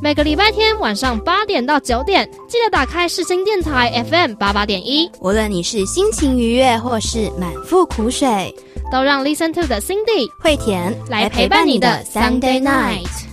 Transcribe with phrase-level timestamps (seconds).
[0.00, 5.10] 每个礼拜天晚上八点到九点，记得打开世新电台 FM 八八点一。
[5.20, 8.54] 无论你是心情愉悦或是满腹苦水，
[8.92, 13.27] 都让 Listen to 的 Cindy 惠田来陪伴你的 Sunday night。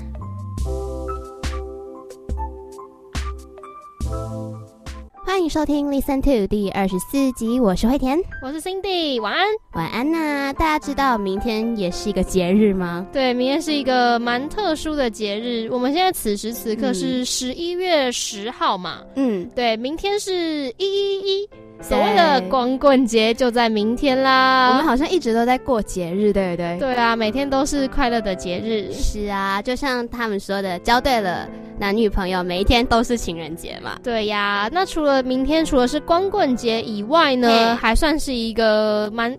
[5.25, 10.53] 欢迎收听《Listen to》第二十四集，我是惠田，我是 Cindy，晚安，晚安呐！
[10.53, 13.05] 大家知道明天也是一个节日吗？
[13.11, 15.67] 对，明天是一个蛮特殊的节日。
[15.71, 19.01] 我们现在此时此刻是十一月十号嘛？
[19.15, 21.49] 嗯，对，明天是一一一。
[21.81, 24.70] 所谓的光棍节就在明天啦！
[24.70, 26.77] 我们好像一直都在过节日，对不对？
[26.79, 28.91] 对啊，每天都是快乐的节日。
[28.91, 33.99] 是啊，就像他们说的，交对了男女朋友，每一天都是情人节嘛。
[34.01, 39.37] 对呀，那除了明天，除了是光棍节以外呢，还算是一个蛮……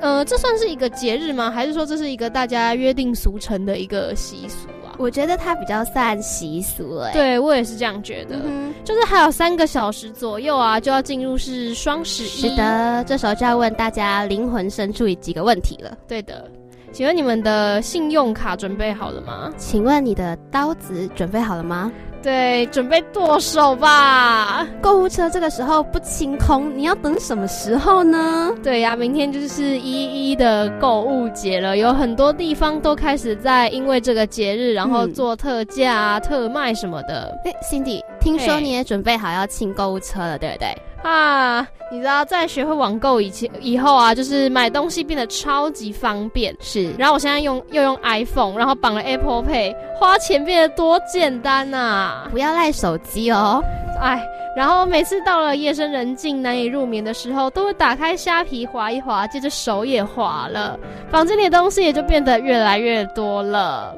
[0.00, 1.50] 呃，这算是一个节日吗？
[1.50, 4.68] 还是说这是一个大家约定俗成的一个习俗？
[4.98, 8.36] 我觉得它比较算习俗哎，对我也是这样觉得。
[8.44, 12.26] 嗯就是还有三个小时左右啊，就要进入是双十一。
[12.26, 15.96] 是的，这时候就要问大家灵魂深处几个问题了。
[16.06, 16.50] 对的，
[16.90, 19.52] 请问你们的信用卡准备好了吗？
[19.58, 21.92] 请问你的刀子准备好了吗？
[22.22, 24.66] 对，准备剁手吧！
[24.82, 28.52] 购物车这个时候不清空，你要等什么时候呢？
[28.62, 37.32] 对呀，明天就是一一的购物节了，有很多地方都开始在因为这个节日，然后做特价、特卖什么的。
[37.44, 40.76] 哎，Cindy，听说你也准备好要清购物车了，对不对？
[41.02, 46.54] 啊，你知道在学会网购以前以后啊，就是买东西变得超级方便。
[46.60, 52.26] 是，然后我现在用又用 iPhone，然后绑了 Apple Pay，花钱变得多简单呐！
[52.30, 53.62] 不要赖手机哦，
[54.00, 54.22] 哎。
[54.56, 60.76] 然后每次到了夜深人静、难以入眠的时候，都会打开虾皮划一划，接着手也滑了，
[61.12, 63.94] 房间里的东西也就变得越来越多了。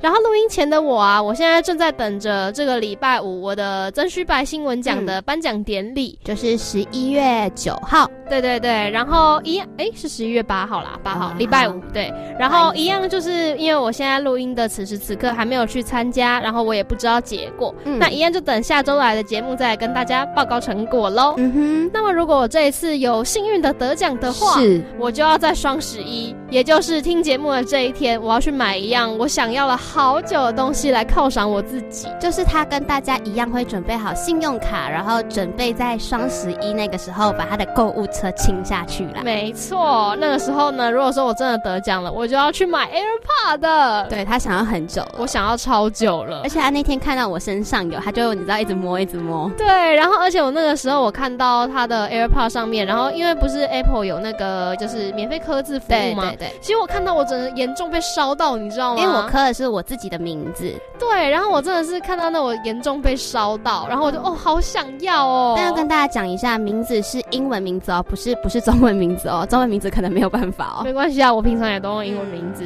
[0.00, 8.08] 然后录音前的我啊，我现在正在等着这个礼拜五我的曾虚白新闻奖的颁奖典礼，就是十一月九号。
[8.28, 11.80] 对对对，然后一样，哎，是十一月八号啦，八号礼拜五。
[11.94, 21.34] 对，然后一样就是因为我现在录音的此时此刻还没有去参加，然后我也不知道结果，嗯那一样就等下周来的节目再跟大家报告成果喽。
[21.38, 21.90] 嗯哼。
[21.90, 32.08] 那么如果我这一次有幸运的得奖的话，是，我就要在双十一，也就是听节目的这一天，我要去买一样我想要了好久的东西来犒赏我自己。
[32.20, 38.08] 就是他跟大家一样会准备好信用卡，然后准备在双十一那个时候把他的购物。
[38.10, 40.16] 车清下去了，没错。
[40.18, 44.06] 那个时候呢，如果说我真的得奖了，我就要去买 AirPod 的。
[44.08, 46.40] 对他想要很久，我想要超久了。
[46.42, 49.48] 而且他那天看到我身上有，他就你知道一直摸，一直摸。
[49.58, 56.22] 对，然后而且我那个时候我看到他的 AirPod 上面，然后因为不是 Apple 有那个就是免费刻字服务吗？
[56.30, 56.52] 对对对。
[56.62, 59.02] 其实我看到我真的严重被烧到，你知道吗？
[59.02, 60.70] 因为我刻的是我自己的名字。
[60.98, 65.54] 对，然后我真的是看到那我严重被烧到，然后我就哦好想要哦。
[65.56, 68.98] 但要跟大家讲一下，名字是英文名字哦，不是不是中文。
[68.98, 70.82] 名字哦，中文名字可能没有办法哦。
[70.82, 72.64] 没关系啊，我平常也都用英文名字。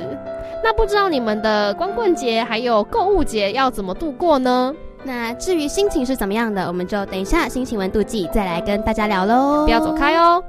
[0.65, 4.75] 那不知道你们的光棍节还有购物节要怎么度过呢？
[5.03, 9.65] 那至于心情是怎么样的，我们就等一下心情温度计再来跟大家聊喽。
[9.67, 10.43] 不要走开哦。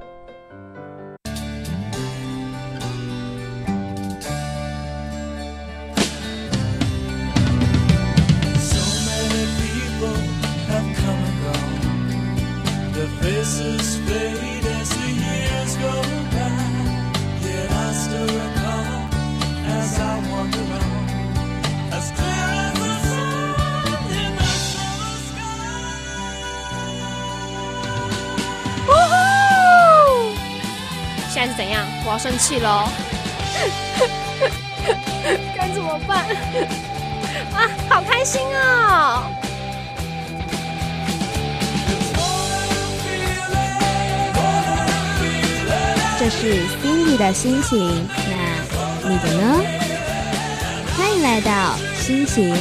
[31.63, 31.87] 怎样？
[32.05, 32.89] 我要生气喽！
[35.55, 36.25] 该怎么办？
[37.55, 39.23] 啊，好开心哦！
[46.19, 49.63] 这是 Cindy 的心情，那你的呢？
[50.97, 52.53] 欢迎来到心情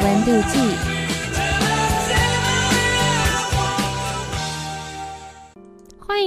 [0.00, 0.93] 温度计。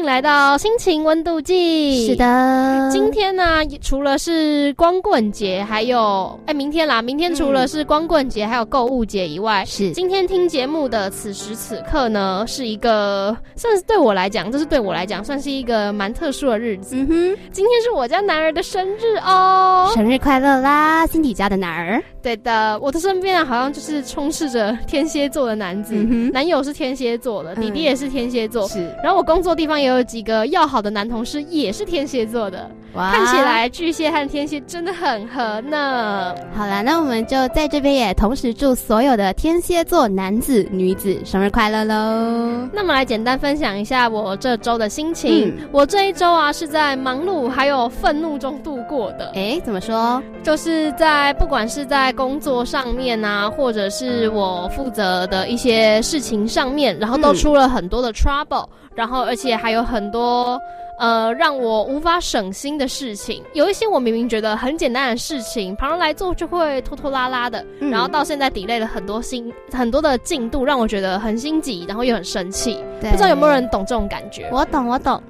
[0.08, 2.08] 来到心情温度计。
[2.08, 3.44] 是的，今天呢，
[3.82, 16.96] 除了是光棍节，还有哎，明天啦，明天除了是光棍节，还有购物节以外，是今天听节目的此时此刻呢，是一个算是对我来讲，这是对我来讲算是一个蛮特殊的日子。
[16.96, 22.02] 嗯哼，今天是我家男儿的生日哦，生日快乐啦，辛迪家的男儿。
[22.24, 25.94] 对的，我的身边啊，好像就是充斥着天蝎座的男子，
[26.32, 28.90] 男友是天蝎座的，弟弟也是天蝎座，是。
[29.04, 32.70] 然后我工作地方也有几个要好的男同事，也是天蝎座的。
[32.94, 36.34] 看起来巨蟹和天蝎真的很合呢。
[36.56, 42.68] 好了，那我们就在这边也同时祝所有的天蝎座男子、女子生日快乐喽。
[42.74, 45.56] 那么来简单分享一下我这周的心情。
[45.72, 49.32] 我这一周啊是在忙碌还有愤怒中度过的。
[49.36, 50.24] 哎，怎么说？
[50.42, 58.66] 就是在不管是在工作上面啊，或者是我负责的一些事情上面，然后都出了很多的 trouble，
[58.98, 60.60] 然后而且还有很多。
[61.00, 72.84] 呃，让我无法省心的事情，有一些我明明觉得很简单的事情，旁人来做就会拖拖拉拉的，然后到现在 delay 了很多心很多的进度，让我觉得很心急，然后又很生气。
[73.00, 74.50] 不知道有没有人懂这种感觉？
[74.52, 75.22] 我懂，我懂。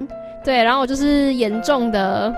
[0.42, 2.34] 对，然后我就是严重的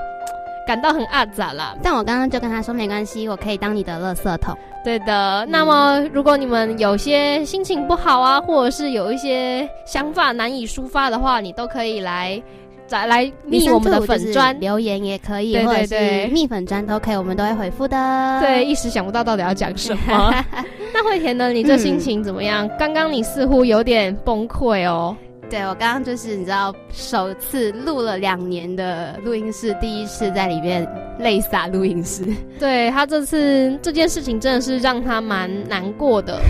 [0.66, 1.76] 感到很阿杂啦。
[1.82, 4.56] 但我刚刚就跟他说没关系，我可以当你的垃圾桶。
[4.84, 5.46] 对的。
[5.48, 12.42] 那么如果你们有些心情不好啊，或者是有一些想法难以抒发的话，你都可以来。
[12.86, 18.40] 再来密我们的粉砖留言也可以，或者是密粉砖都可以，我们都会回复的。
[18.40, 20.34] 对，一时想不到到底要讲什么。
[20.92, 21.52] 那惠田呢？
[21.52, 22.68] 你这心情怎么样？
[22.80, 25.16] 刚刚你似乎有点崩溃哦。
[25.50, 30.86] 对我刚刚就是你知道，首次录了两年的录音室，第一次在里面
[31.18, 32.24] 泪洒录音室。
[32.58, 36.40] 对他这次这件事情真的是让他蛮难过的，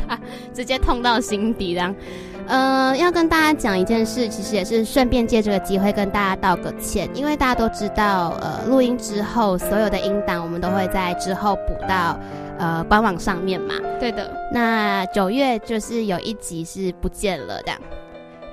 [0.52, 1.94] 直接痛到心底，这样。
[2.46, 12.18] 呃，要跟大家讲一件事，其实也是顺便借这个机会跟大家道个歉，因为大家都知道，呃，录音之后所有的音档我们都会在之后补到
[12.58, 13.74] 呃官网上面嘛。
[14.00, 14.30] 对的。
[14.52, 17.72] 那九月就是有一集是不见了的。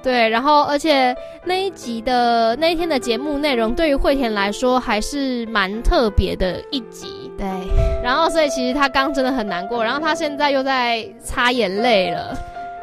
[0.07, 1.13] 对，然后而且
[1.43, 7.29] 那一集的那一天的节目内容，对于惠田来说还是蛮特别的一集。
[7.37, 7.45] 对。
[8.01, 12.33] 然后所以其实他刚真的很难过，然后他现在又在擦眼泪了。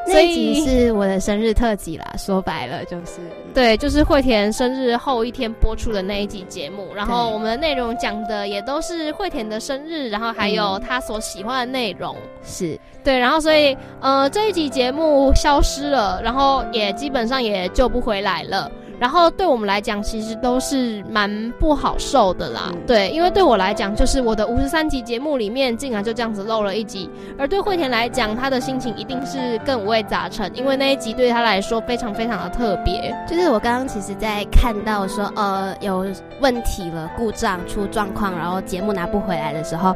[0.07, 3.21] 这一集是我的生日特辑啦，说白了就是，
[3.55, 18.71] 对，就是惠田生日后一天播出的那一集节目，然后我们的内容讲的也都是惠田的生日，然后还有他所喜欢的内容，是对，然后所以呃这一集节目消失了，然后也基本上也救不回来了。
[18.99, 22.73] 然后对我们来讲，其实都是蛮不好受的啦。
[22.87, 27.09] 对，因为对我来讲，就是我的五十三集节目里面，竟然就这样子漏了一集。
[27.39, 33.15] 而对惠田来讲，他的心情一定是更五味杂陈，因为那一集对他来说非常非常的特别。
[33.29, 36.07] 就是我刚刚其实，在看到说呃有
[36.41, 39.95] 问题了，故障出状况，然后节目拿不回来的时候，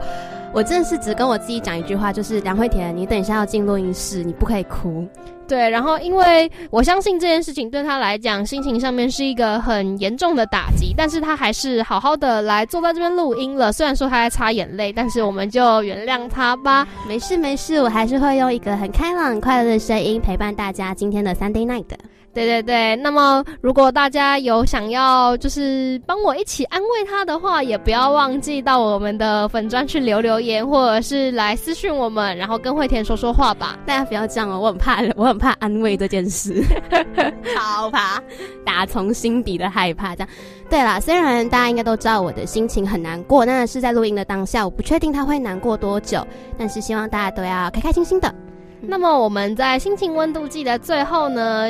[0.52, 5.06] 我真的是只跟我自己讲一句话，就是梁慧田，你等一下要进录音室，你不可以哭。
[5.46, 13.72] 对，然后因为我相信这件事情对他来讲，心情上面是一个很严重的打击，但是他还是好好的来坐在这边录音了。
[13.72, 16.86] 虽然说他在擦眼泪，但是我们就原谅他吧。
[17.06, 21.96] 没事没事，我还是会用一个很开朗、快乐的声音陪伴大家今天的 Sunday night 的。
[22.38, 33.76] 对对对，那么如果大家有想要就是帮我一起安慰他的话，也不要忘记到我们的粉砖去留留言，或者是来私讯我们，然后跟惠田说说话吧。
[33.84, 36.62] 大家不要这样哦，我很怕，我很怕安慰这件事，
[37.56, 38.22] 好怕，
[38.64, 40.14] 打从心底的害怕。
[40.14, 40.28] 这样，
[40.70, 46.24] 对啦，虽然大家应该都知道我的心情很难过，那是在录音的当下，我不确定他会难过多久，
[46.56, 48.32] 但是希望大家都要开开心心的。
[48.80, 51.66] 那么我们在心情温度计的最后呢？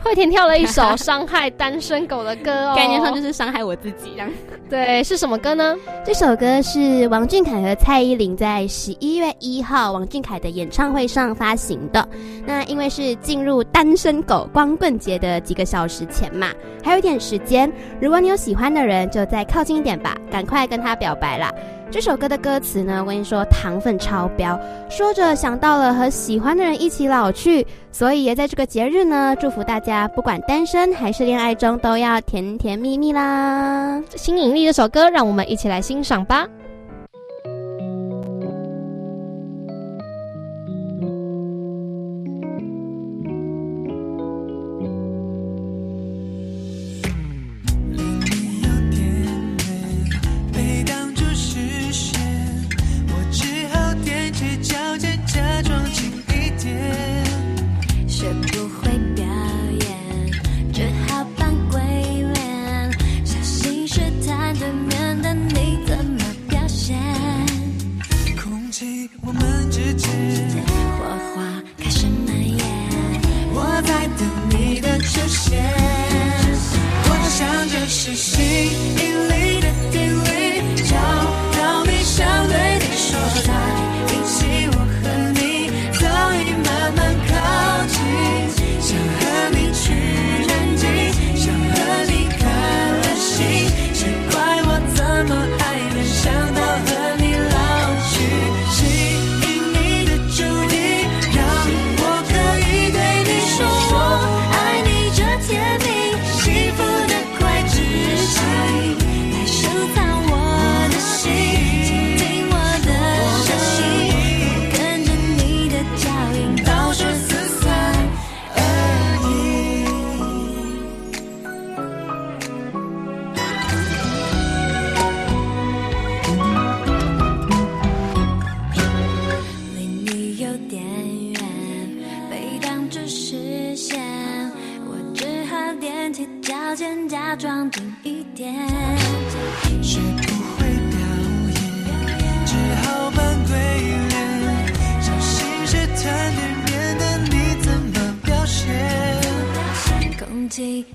[0.04, 4.30] 惠田跳了一首伤害单身狗的歌哦， 概念上就是伤害我自己这样。
[4.68, 5.76] 对，是什么歌呢？
[6.04, 12.08] 这首歌是王俊凯和蔡依林在十一月一号王俊凯的演唱会上发行的。
[12.46, 16.48] 那因为是进入单身狗光棍节的几个小时前嘛，
[16.82, 17.70] 还有一点时间。
[18.00, 21.52] 如果你有喜欢的人，就再靠近一点吧，赶快跟他表白啦。
[21.90, 34.00] 这首歌的歌词呢，我跟你说糖分超标，说着想到了和喜欢的人一起老去，所以也在这个节日呢，祝福大家不管单身还是恋爱中都要甜甜蜜蜜啦。
[34.14, 36.46] 新引力这首歌，让我们一起来欣赏吧。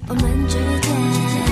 [0.09, 1.44] 我们之间。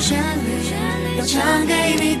[0.00, 2.19] 旋律要唱给你。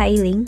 [0.00, 0.42] 蔡依林。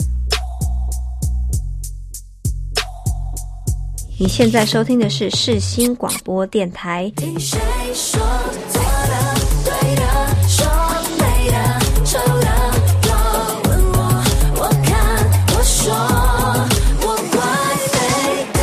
[4.19, 7.11] 你现在收听的是世新广播电台。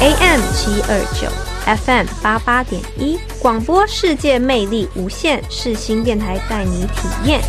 [0.00, 1.28] AM 七二九
[1.84, 7.40] ，FM 八八点一，广播世界魅力无限，世新电台带你体验。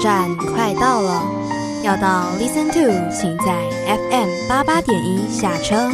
[0.00, 1.22] 站快到了，
[1.82, 3.68] 要到 Listen to，请在
[4.10, 5.90] FM 八八点一下车。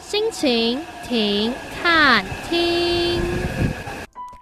[0.00, 3.20] 心情停看听，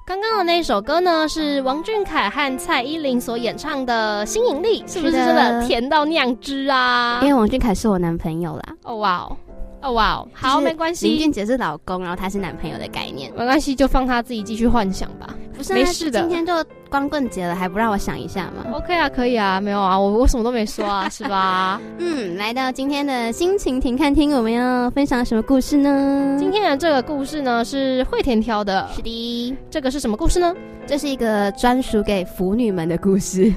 [0.06, 7.18] 刚刚的那首歌呢，是王俊凯和蔡依林所演唱的《新引力》，是不是真的甜到酿汁啊？
[7.22, 8.62] 因为王俊凯是我男朋友啦。
[8.84, 9.36] 哦哇哦！
[9.82, 11.08] 哦哇好没关系。
[11.08, 13.32] 林俊杰是老公然后他是男朋友的概念。
[13.36, 15.34] 没关系就放他自己继续幻想吧。
[15.56, 16.20] 不是没事的。
[16.20, 16.52] 今天就
[16.88, 21.80] 光棍节了还不让我想一下吗？Ok 啊可以啊没有啊我我什么都没说啊 是吧？
[21.98, 26.36] 嗯来到今天的心情停看听我们要分享什么故事呢？
[26.38, 28.88] 今天的这个故事呢是惠田挑的。
[28.94, 29.56] 是的。
[29.70, 30.54] 这个是什么故事呢？
[30.86, 33.52] 这是一个专属给腐女们的故事。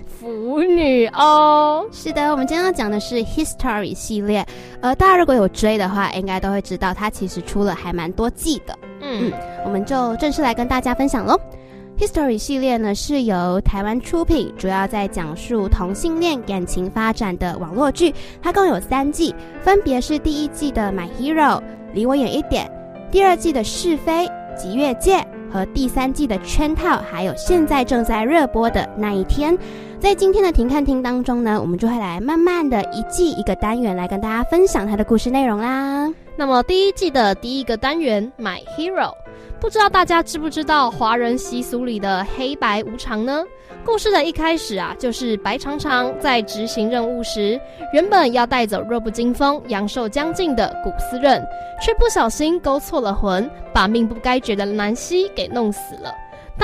[0.61, 4.45] 女哦，是的，我们今天要讲的是 History 系列，
[4.81, 8.77] 呃，大家如果有追的话，应该都会知道它其实出了还蛮多季的。
[9.01, 9.33] 嗯，嗯
[9.65, 11.39] 我们就正式来跟大家分享喽。
[11.97, 21.59] History 系列呢是由台湾出品，主要在讲述同性恋感情发展的网络剧，它共有三季，分别是第一季的《My Hero》
[21.93, 22.69] 离我远一点，
[23.11, 25.17] 第二季的《是非极越界》
[25.51, 29.55] 和第三季的《圈套》，还有现在正在热播的那一天。
[30.03, 36.13] 在今天的停看厅当中呢，我们就会来慢慢的一季一个单元来跟大家分享它的故事内容啦。
[36.35, 39.11] 那么第一季的第一个单元《My Hero》，
[39.61, 43.45] 不知道大家知不知道华人习俗里的黑白无常呢？
[43.85, 47.57] 故事的一开始啊，就是白长长在执行任务时，
[47.93, 51.41] 原本要带走弱不禁风、阳寿将近的古斯任，
[51.81, 56.13] 却不小心勾错了魂，把命不该绝的南希给弄死了。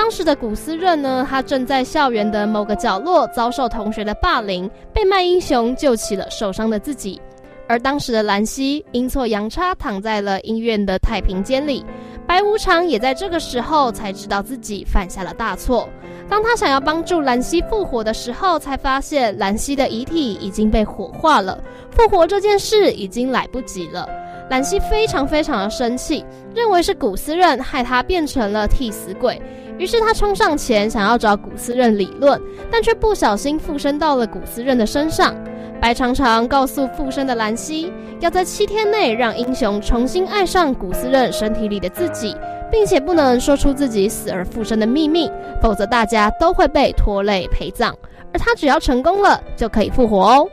[0.00, 7.20] 当时的古斯任呢，他正在校园的某个角落遭受同学的霸凌，被麦英雄救起了受伤的自己。
[7.68, 11.84] 而当时的兰溪阴错阳差躺在了医院的太平间里，
[12.26, 15.86] 白无常也在这个时候才知道自己犯下了大错。
[16.30, 24.08] 当他想要帮助兰溪复活的时候，才发现兰溪的遗体已经被火化了，复活这件事已经来不及了。
[24.48, 29.40] 兰溪非常非常的生气，认为是古斯任害他变成了替死鬼，
[29.80, 32.38] 于是他冲上前想要找古斯任理论，
[32.70, 35.34] 但却不小心附身到了古斯任的身上。
[35.80, 42.36] 白长长告诉附身的兰溪，要在七天内让英雄重新爱上古斯任身体里的自己，
[42.70, 45.32] 并且不能说出自己死而复生的秘密，
[45.62, 47.96] 否则大家都会被拖累陪葬。
[48.34, 50.46] 而他只要成功了，就可以复活哦。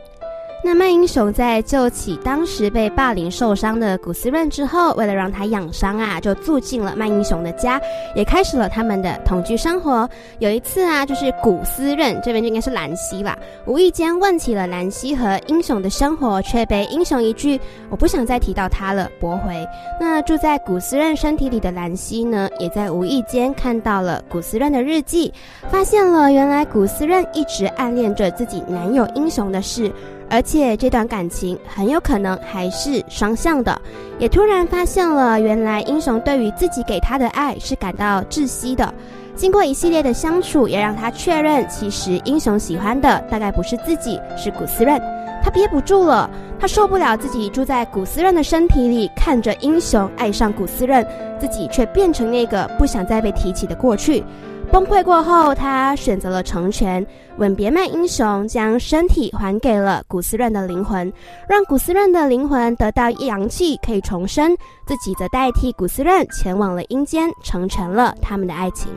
[0.64, 7.80] 那麦英雄在救起当时被霸凌受伤的古斯任之后，为了让他养伤啊，就住进了麦英雄的家，
[8.14, 10.08] 也开始了他们的同居生活。
[10.40, 19.66] 有一次啊，就是古斯任这边就应该是兰溪吧，无意间问起了兰溪和英雄的生活，却被英雄一句“我不想再提到他了”驳回。
[19.98, 25.32] 那住在古斯任身体里的兰溪呢，也在无意间看到了古斯任的日记，
[25.70, 29.90] 发现了原来古斯任一直暗恋着自己男友英雄的事。
[30.30, 33.80] 而且这段感情很有可能还是双向的，
[34.18, 38.92] 也突然发现了原来英雄对于自己给他的爱是感到窒息的。
[39.34, 45.00] 经过一系列的相处，也让他确认，其实英雄喜欢的大概不是自己，是古斯任。
[45.42, 51.06] 他憋不住了，他受不了自己住在古斯任的身体里，看着英雄爱上古斯任，
[51.38, 54.24] 自己却变成那个不想再被提起的过去。
[54.72, 57.06] 崩溃过后，他选择了成全，
[57.38, 61.10] 吻别麦英雄，将身体还给了古斯润的灵魂，
[61.48, 64.56] 让古斯润的灵魂得到阳气，可以重生。
[64.86, 68.90] 自己则代替古斯润前往了阴间，成全了他们的爱情。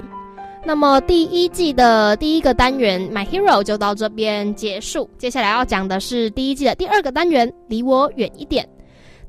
[0.66, 5.08] 那么第一季的第一个单元《My Hero》就到这边结束。
[5.18, 8.64] 接下来要讲的是第一季的第二个单元《离我远一点》。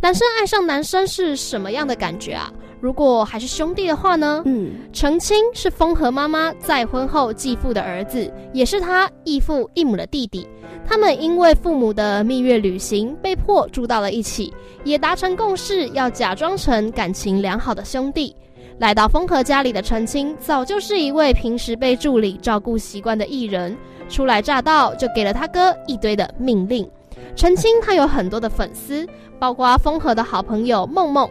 [0.03, 2.53] 男生爱上男生是什么样的感觉啊？
[2.81, 4.43] 如果还是兄弟的话呢？
[4.47, 10.45] 嗯，澄清是风和妈妈再婚后继父的儿子，也是他异父异母的弟弟。
[10.85, 18.35] 他们因为父母的蜜月旅行，被迫住到了一起，也达成共识，要假装成感情良好的兄弟。
[18.81, 26.91] 来到风和家里的澄清，早就是一位平时被助理照顾习惯的艺人，初来乍到就给了他哥一堆的命令。
[27.37, 29.07] 澄清他有很多的粉丝，
[29.43, 31.29] 包括风和的好朋友梦梦，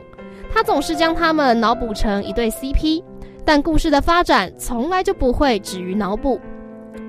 [0.54, 3.02] 他总是将他们脑补成一对 CP，
[3.46, 6.38] 但故事的发展从来就不会止于脑补。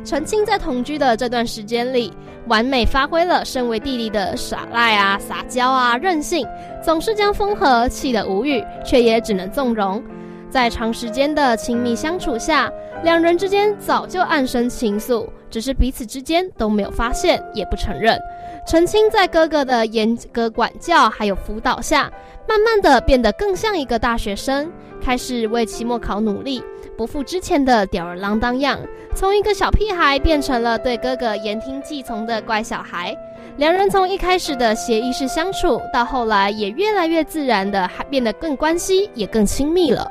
[0.05, 2.13] 陈清在同居的这段时间里，
[2.47, 6.47] 完美发挥了身为弟弟的耍赖啊、撒娇啊、任性，
[6.81, 10.01] 总是将风和气得无语，却也只能纵容。
[10.49, 12.71] 在长时间的亲密相处下，
[13.03, 18.19] 两人之间早就暗生情愫，只是彼此之间都没有发现，也不承认。
[18.67, 22.11] 陈清在哥哥的严格管教还有辅导下，
[22.49, 26.65] 慢慢的变得更像一个大学生，开始为期末考努力，
[26.97, 28.79] 不复之前的吊儿郎当样，
[29.15, 33.15] 从一个小屁孩变成了对哥哥言听计从的乖小孩。
[33.59, 40.11] 两人从一开始的协议式相处，到后来也越来越自然的，还变得更关系也更亲密了。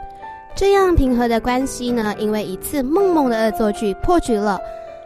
[0.54, 4.60] 这样平和的关系呢，因为一次梦梦的恶作剧破局了。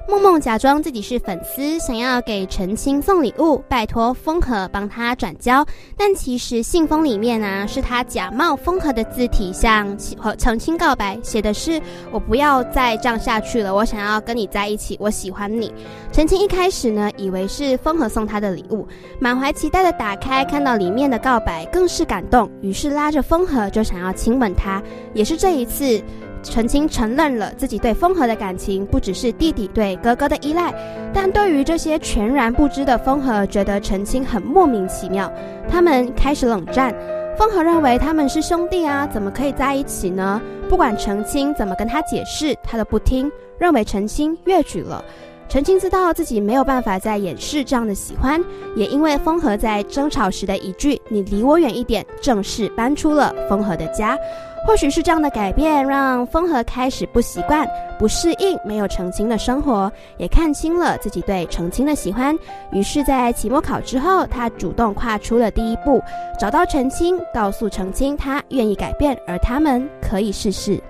[0.08, 5.66] 梦梦假装自己是粉丝，想要给陈青送礼物，拜托风和帮他转交。
[5.98, 11.82] 但其实信封里面呢、是他假冒风和的字体向其和澄清告白，写的是
[12.14, 15.74] “我不要再这样下去了，我想要跟你在一起，我喜欢你”。
[16.14, 18.88] 陈青一开始呢，以为是风和送他的礼物，
[19.20, 24.82] 满怀期待的打开，看到里面的告白，更是感动，于是拉着风和就想要亲吻他。
[25.16, 26.00] 也是这一次。
[26.46, 30.74] 陈青承认了自己对风和的感情不只是弟弟对哥哥的依赖，
[31.12, 35.30] 但对于这些全然不知的风和，觉得陈青很莫名其妙。
[35.68, 36.96] 他们开始冷战。
[37.38, 40.42] 风和认为他们是兄弟啊，怎么可以在一起呢？
[40.70, 45.04] 不管陈青怎么跟他解释，他都不听，认为陈青越矩了。
[45.50, 48.42] 陈青知道自己没有办法再掩饰这样的喜欢，
[48.76, 54.18] 也因为风和在争吵时的一句“你离我远一点”，正式搬出了风和的家。
[54.66, 57.68] 或许是这样的改变，让风和开始不习惯、
[58.00, 62.36] 不适应没有澄清的生活，也看清了自己对澄清的喜欢。
[62.72, 66.02] 于是，在期末考之后，他主动跨出了第一步，
[66.40, 70.82] 找到澄清，告诉澄清他愿意改变，而他们可以试试。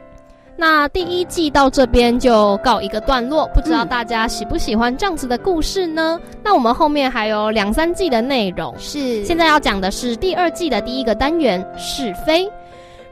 [0.58, 6.18] 那第一季到这边就告一个段落，不知道嗯大家喜不喜欢这样子的故事呢？
[6.42, 12.50] 那我们后面还有两三季的内容，是现在要讲的是第二季的第一个单元是非。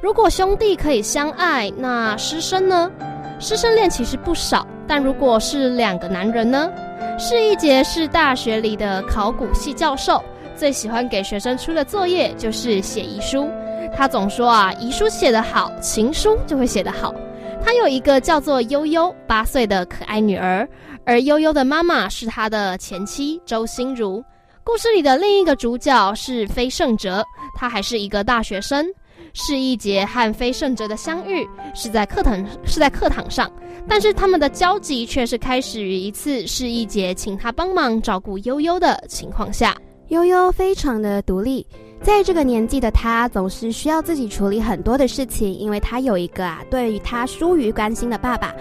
[0.03, 2.91] 如果兄弟可以相爱，那师生呢？
[3.39, 6.69] 师生恋其实不少，但如果是两个男人呢？
[7.17, 10.21] 释一杰是大学里的考古系教授，
[10.57, 13.49] 最喜欢给学生出的作业就是写遗书。
[13.95, 17.15] 他总说啊，遗书写得好，情书就会写得好。
[17.63, 20.67] 他有一个叫做悠悠八岁的可爱女儿，
[21.05, 24.21] 而悠悠的妈妈是他的前妻周心如。
[24.65, 27.23] 故事里的另一个主角是飞胜哲，
[27.55, 28.85] 他还是一个大学生。
[29.33, 33.51] 是一节和飞胜哲的相遇是在课堂是在课堂上，
[33.87, 39.75] 但是他们的交集却是开始于一次是一节请他帮忙照顾悠悠的情况下。
[40.09, 41.65] 悠悠非常的独立，
[42.01, 48.53] 在这个年纪的他总是需要自己处理很多的事情，因为他有一个啊对于他疏于关心的爸爸。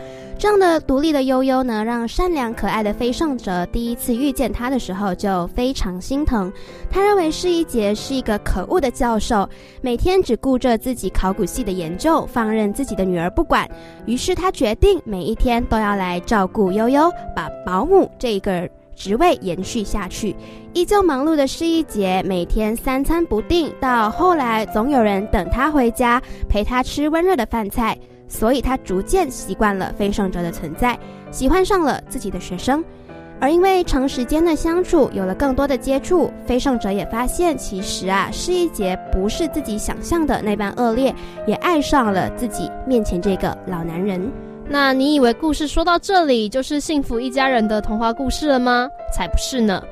[0.43, 6.53] 这样的独立的悠悠呢，让善良可爱的飞胜者第一次遇见他的时候就非常心疼。
[6.91, 9.49] 他认为释一杰是一个可恶的教授，
[9.81, 13.71] 每天只顾着自己考古系的研究，放任自己的女儿不管。
[14.05, 20.35] 于是他决定每一天都要来照顾悠悠，把保姆这个职位延续下去。
[20.73, 27.97] 依旧忙碌的施一杰，每天三餐不定，到后来总有人等他回家，陪他吃温热的饭菜，
[28.33, 30.99] 所以他逐渐习惯了飞胜者的存在，
[31.31, 32.83] 喜欢上了自己的学生。
[33.39, 41.15] 而因为长时间的相处，有了更多的接触，飞胜者也发现，其实啊，施一杰不是自己想象的那般恶劣，
[41.47, 44.33] 也爱上了自己面前这个老男人。
[44.67, 48.89] 那你以为故事说到这里就是幸福一家人的童话故事了吗？
[49.15, 49.83] 才不是呢！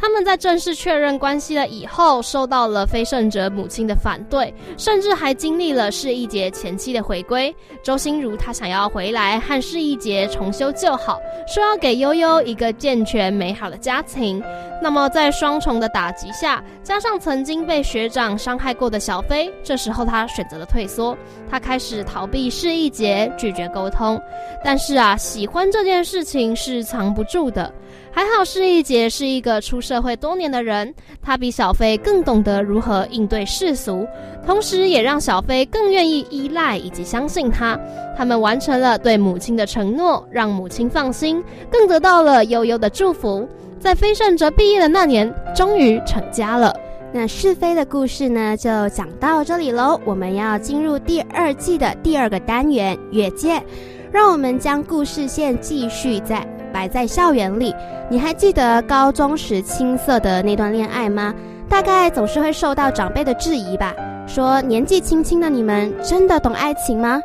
[0.00, 7.54] 他们在正式确认关系了以后，受到了飞胜者母亲的反对，甚至还经历了释一杰前妻的回归。
[7.82, 14.42] 周心如她想要回来和释一杰重修旧好，说要给悠悠一个健全美好的家庭。
[14.80, 21.18] 那么在双重的打击下，加上曾经被学长伤害过的小飞，这时候他选择了退缩，
[21.50, 24.20] 他开始逃避释一杰，拒绝沟通。
[24.64, 27.72] 但是啊，喜欢这件事情是藏不住的。
[28.10, 30.92] 还好释一杰是一个出社会多年的人，
[31.22, 34.06] 他比小飞更懂得如何应对世俗，
[34.44, 37.78] 同时也让小飞更愿意依赖以及相信他。
[38.16, 43.48] 他们完成了对母亲的承诺，让母亲放心，更得到了悠悠的祝福。
[43.78, 46.74] 在飞胜哲毕业的那年，终于成家了。
[47.12, 50.00] 那是非的故事呢，就讲到这里喽。
[50.04, 53.62] 我们要进入第二季的第二个单元——越界，
[54.10, 57.74] 让我们将故事线继续在摆在校园里。
[58.10, 61.34] 你还记得高中时青涩的那段恋爱吗？
[61.68, 63.94] 大概总是会受到长辈的质疑吧，
[64.26, 67.20] 说年纪轻轻的你们真的懂爱情吗？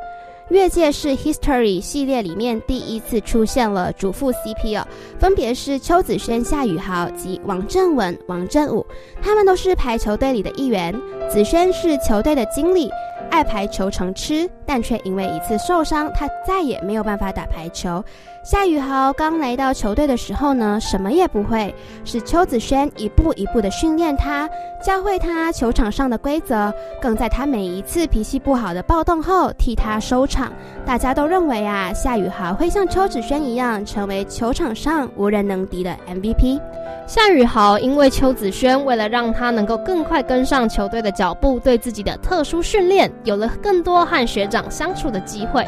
[0.49, 4.85] 越界是 History 系列里面第一次出现了主妇 CP 哦，
[5.17, 8.85] 分别是邱子轩、夏雨豪及王正文、王正武，
[9.21, 10.93] 他们都是排球队里的一员。
[11.29, 12.89] 子轩是球队的经理，
[13.31, 18.03] 爱排球成痴，但却因为一次受伤，他再也没有办法打排球。
[18.43, 24.49] 夏雨豪刚来到球队的时候呢，什么也不会，是邱子轩一步一步的训练他，
[24.85, 30.51] 教会他球场上的规则，更在他每一次脾气不好的暴动后替他收场。
[30.85, 36.59] 大家都认为啊，夏雨豪会像邱子轩一样，成为球场上无人能敌的 MVP。
[37.07, 45.65] 夏雨豪因为邱子轩为了让他能够更快跟上球队的脚步，对自己的特殊训练有了更多和学长相处的机会。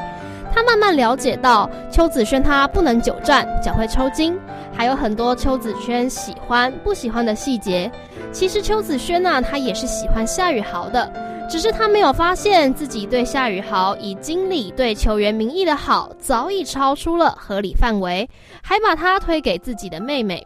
[0.56, 4.40] 他慢慢了解到邱子轩他不能久站，脚会抽筋，
[4.74, 7.92] 还有很多邱子轩喜欢不喜欢的细节。
[8.32, 11.12] 其实邱子轩呢、他也是喜欢夏雨豪的，
[11.50, 18.30] 只是他没有发现自己对夏雨豪以经理对球员名义的好，早已超出了合理范围，
[18.64, 20.42] 还把他推给自己的妹妹。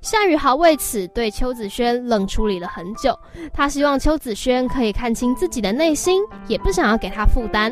[0.00, 3.14] 夏雨豪为此对邱子轩冷处理了很久，
[3.52, 7.70] 他希望邱子轩可以看清自己的内心，也不想要给他负担。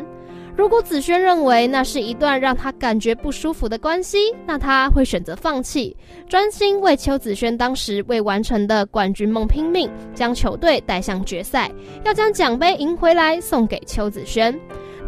[0.59, 5.95] 如果子轩认为那是一段让他感觉不舒服的关系，那他会选择放弃，
[6.27, 11.71] 专心为邱子轩当时未完成的冠军梦拼命，将球队带向决赛，
[12.03, 14.53] 要将奖杯赢回来送给邱子轩。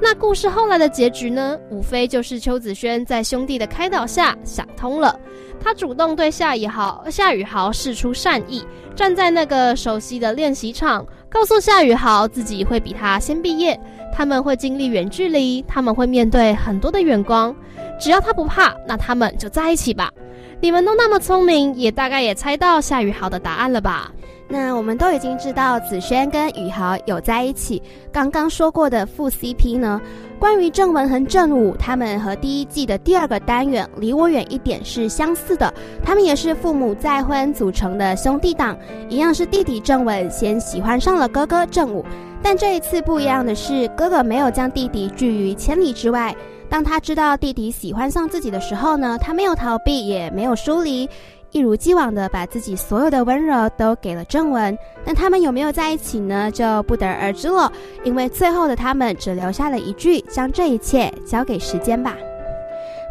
[0.03, 1.55] 那故事后来的结局呢？
[1.69, 5.17] 无非就是邱子轩在兄弟的开导下想通了，
[5.63, 13.79] 他主动对夏雨豪、夏雨豪示出善意，站在那个熟悉的练习场，告诉夏雨豪自己会比他先毕业，
[14.11, 17.55] 他们会经历远距离，他们会面对很多的远光，
[17.99, 20.11] 只要他不怕，那他们就在一起吧。
[20.59, 24.11] 你们都那么聪明，也大概也猜到夏雨豪的答案了吧？
[24.51, 27.81] 那我们都已经知道子轩跟宇豪有在一起。
[28.11, 30.01] 刚刚说过的副 CP 呢？
[30.37, 35.73] 关于郑文和郑武，他们和第一季的第二个单元《离我远一点》是相似的。
[36.03, 42.03] 他们也是父母再婚组成的兄弟档，一样是弟弟郑文先喜欢上了哥哥郑武。
[42.43, 46.35] 但这一次不一样的是，哥哥没有将弟弟拒于千里之外。
[46.67, 51.07] 当他知道弟弟喜欢上自己的时候呢，他没有逃避，也没有疏离。
[51.51, 56.49] 一如既往的把自己所有的温柔都给了正文，但他们有没有在一起呢？
[56.51, 57.71] 就不得而知了。
[58.03, 62.15] 因为最后的他们只留下了一句：“将这一切交给时间吧。”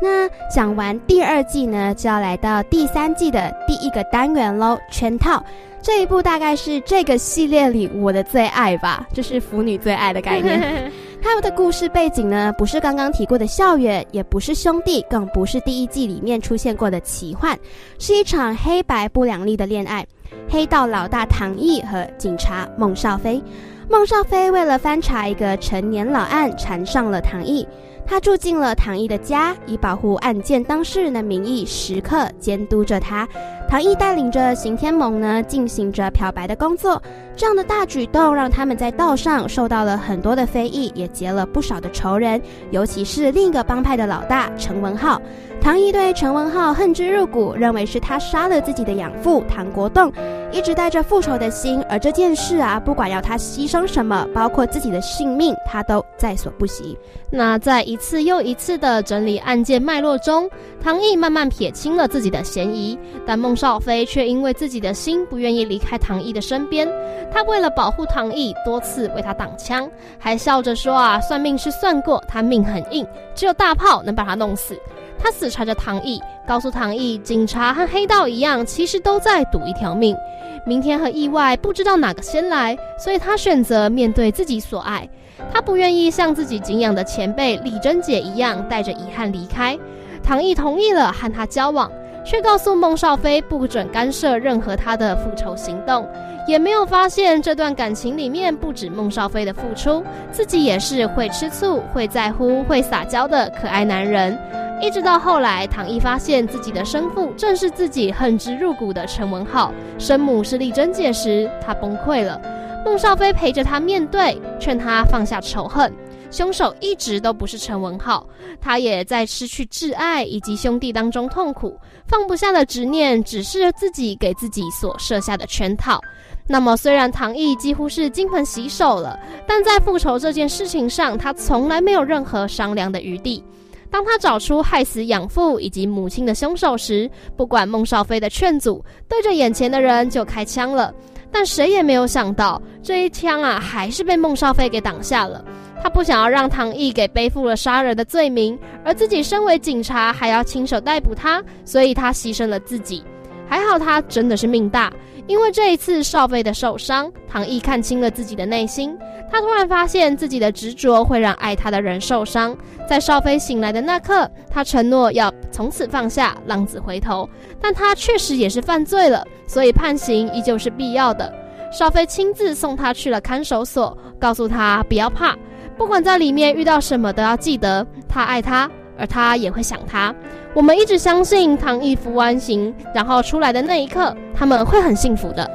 [0.02, 5.44] 那讲完第二季呢，就要来到第三季的第一个单元喽——圈套。
[5.82, 10.90] 这一部大概是这个系列里我的最爱吧，就是腐女最爱的概念。
[11.22, 17.58] 他们的故事背景呢，不是刚刚提过的校园，也不是兄弟，更不是第一季里面出现过的奇幻，
[17.98, 20.06] 是一场黑白不两立的恋爱。
[20.48, 23.42] 黑道老大唐毅和警察孟少飞，
[23.88, 27.66] 孟少飞为了翻查一个陈年老案，缠上了唐毅。
[28.06, 33.28] 他住进了唐毅的家，以保护案件当事人的名义，时刻监督着他。
[33.70, 37.00] 唐毅带领着刑天盟呢，进行着漂白的工作。
[37.36, 45.22] 这样的大举动让他们在道上受到了很多的非议，也结了不少的仇人，尤其是另一个帮派的老大陈文浩。
[45.60, 50.10] 唐毅对陈文浩恨之入骨，认为是他杀了自己的养父唐国栋，
[50.50, 51.82] 一直带着复仇的心。
[51.88, 56.98] 而这件事啊，不管要他牺牲什么，包括自己的性命，他都在所不惜。
[57.30, 60.48] 那在一次又一次的整理案件脉络中，
[60.82, 66.88] 唐毅慢慢撇清了自己的嫌疑，但孟少飞却因为自己的心不愿意离开唐毅的身边。
[67.30, 69.86] 他为了保护唐毅，多次为他挡枪，
[70.18, 74.74] 还笑着说啊，算命是算过，他命很硬，只有大炮能把他弄死。
[75.18, 76.18] 他死缠着唐毅，
[76.48, 80.16] 告诉唐毅，警察和黑道一样，其实都在赌一条命。
[80.64, 85.06] 明天和意外不知道哪个先来，所以他选择面对自己所爱。
[85.52, 89.78] 他不愿意像自己敬仰的前辈李贞姐一样带着遗憾离开。
[90.22, 91.90] 唐毅同意了和他交往，
[92.24, 96.08] 却告诉孟少飞不准干涉任何他的复仇行动，
[96.46, 104.38] 也没有发现这段感情里面不止孟少飞的付出，自己也是会吃醋、会在乎、会撒娇的可爱男人。
[104.82, 112.40] 一直到后来，唐毅发现自己的生父正是自己恨之入骨的陈文浩，生母是丽珍姐时，他崩溃了。
[112.82, 115.92] 孟少飞陪着他面对，劝他放下仇恨。
[116.30, 118.26] 凶手一直都不是陈文浩，
[118.60, 126.00] 他也在失去挚爱以及兄弟当中痛苦，放不下的执念只是自己给自己所设下的圈套。
[126.46, 133.42] 那么，虽然唐毅几乎是金盆洗手了，但在复仇这件事情上，他从来没有任何商量的余地。
[133.90, 140.94] 当他找出害死养父以及母亲的凶手时，不管孟少飞的劝阻，对着眼前的人就开枪了。
[141.32, 145.44] 但谁也没有想到，这一枪啊，还是被孟少飞给挡下了。
[145.82, 153.02] 他不想要让唐毅给背负了杀人的罪名，而自己身为警察还要亲手逮捕他，所以他牺牲了自己。
[153.48, 154.92] 还好他真的是命大，
[155.26, 158.96] 因为这一次少飞的受伤，唐毅看清了自己的内心。
[159.32, 162.56] 他突然发现自己的执着会让爱他的人受伤。
[162.88, 167.28] 在少飞醒来的那刻，他承诺要从此放下浪子回头，
[167.60, 171.32] 但他确实也是犯罪了，所以判刑依旧是必要的。
[171.72, 175.36] 少飞亲自送他去了看守所，告诉他不要怕，
[175.80, 180.14] 不管在里面遇到什么都要记得他爱他，而他也会想他。
[180.52, 185.50] 我们一直相信唐毅服完形然后出来的那一刻，他们会很幸福的。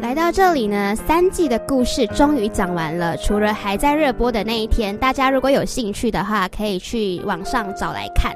[0.00, 3.16] 来到这里呢，三季的故事终于讲完了。
[3.16, 8.30] 除了还在热播的那一天，大家如果有兴趣的话，可以去网上找来看。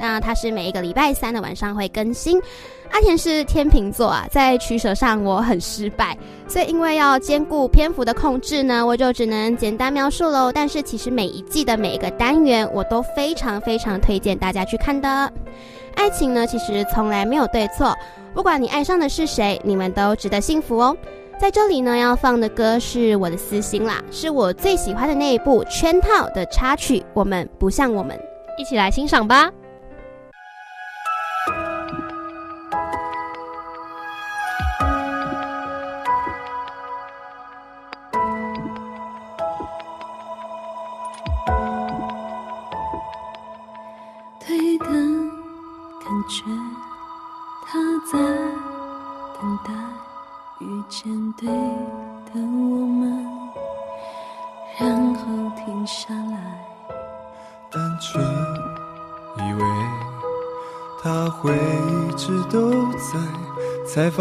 [0.00, 2.40] 那它是每一个礼拜三的晚上会更新。
[2.90, 10.50] 阿田是天秤座啊，在取舍上我很失败，所以因为要兼顾篇幅的控制呢，我就只能简单描述喽。
[10.52, 15.32] 但是其实每一季的每一个单元，我都非常非常推荐大家去看的。
[15.94, 17.96] 爱情呢，其实从来没有对错，
[18.34, 20.96] 不管你爱上的是谁，你们都值得幸福哦。
[21.38, 28.16] 在这里呢，要放的歌是我的私心啦，是我最喜欢的那一部《圈套》的插曲《我们不像我们》，
[28.60, 29.48] 一起来欣赏吧。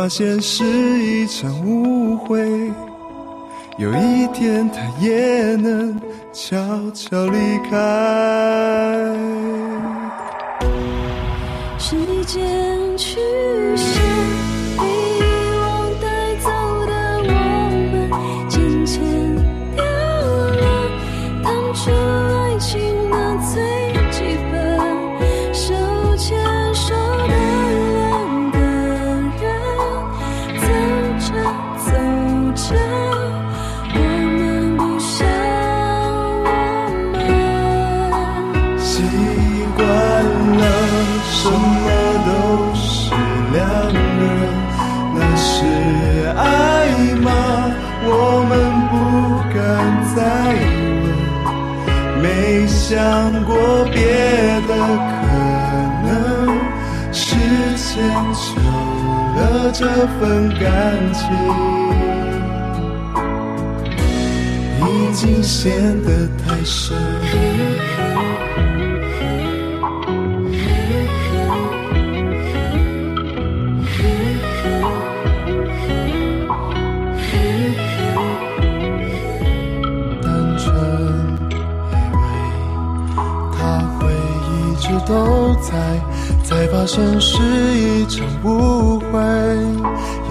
[0.09, 2.39] 现是一场误会。
[3.77, 5.97] 有一天他也能
[6.33, 6.57] 悄
[6.93, 7.37] 悄离
[7.69, 9.28] 开。
[59.71, 59.85] 这
[60.19, 61.29] 份感情
[64.87, 67.18] 已经陷得太深。
[86.71, 87.37] 发现是
[87.77, 89.19] 一场误会。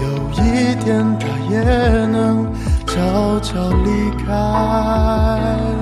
[0.01, 1.59] 有一天他也
[2.07, 2.45] 能
[2.87, 5.78] 悄悄离开。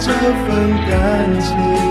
[0.00, 1.89] 这份感情。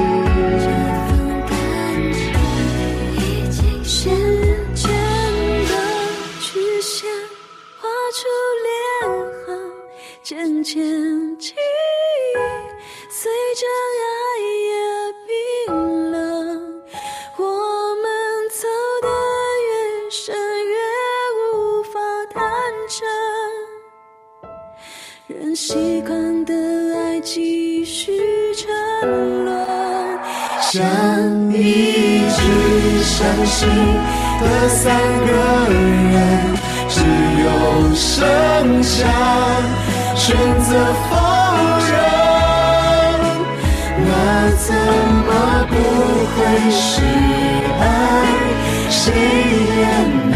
[34.41, 34.85] 的三
[35.27, 35.31] 个
[35.69, 36.17] 人，
[36.87, 36.95] 只
[37.43, 37.47] 有
[37.95, 38.97] 剩下
[40.15, 40.69] 选择
[41.09, 41.11] 否
[41.89, 41.91] 认。
[44.05, 44.09] 那
[44.57, 44.67] 怎
[45.27, 45.29] 么
[45.69, 45.73] 不
[46.33, 46.37] 会
[46.71, 47.01] 是
[47.79, 47.81] 爱？
[48.89, 49.81] 谁也
[50.31, 50.33] 没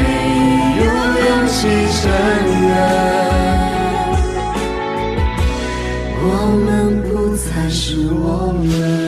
[0.77, 0.81] 有
[1.25, 1.57] 勇气
[2.01, 2.01] 承
[2.69, 2.71] 认。
[6.25, 6.27] 我
[6.65, 6.67] 们
[7.03, 7.77] 不再是
[8.11, 9.02] 我们。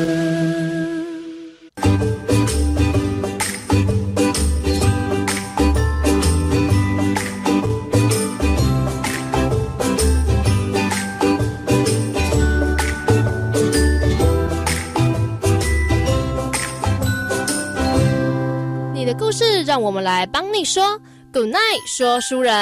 [19.75, 20.97] 让我们来帮你说
[21.33, 22.53] Good night，说书人。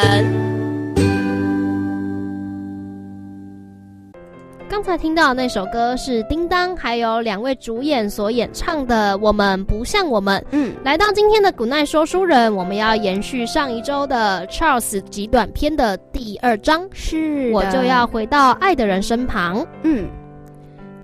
[4.68, 10.42] 刚才听到的那首歌是叮当还有两位主演所演唱的《我们不像我们》。
[10.50, 19.64] 嗯，来到今天的古奈说书人，我们要延续上一周的 Charles 极短篇的第二章，是我就要回到爱的人身旁。
[19.84, 20.10] 嗯。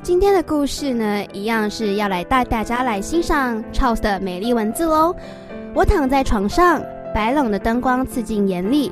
[0.01, 5.16] 今天的故事呢，一样是要来带大家来欣赏 Charles 的美丽文字喽。
[5.76, 6.82] 我躺在床上，
[7.14, 8.92] 白冷的灯光刺进眼里，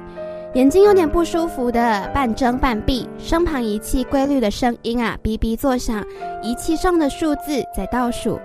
[0.54, 6.04] 眼睛有点不舒服的半睁半闭，身旁仪器规律的声音啊哔哔作响，
[6.44, 8.40] 仪器上的数字在倒数。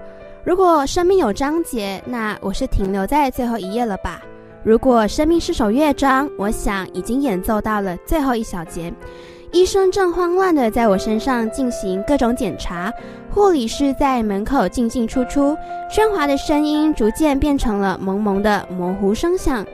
[0.45, 4.21] 如果生命有章节，那我是停留在最后一页了吧？
[4.65, 8.93] 如果生命是首乐章，我想已经演奏到了最后一小节。
[9.53, 12.91] 医生正慌乱地在我身上进行各种检查，
[13.31, 15.55] 护理师在门口进进出出，
[15.91, 19.65] 喧哗的声音逐渐变成了蒙蒙的模糊声响。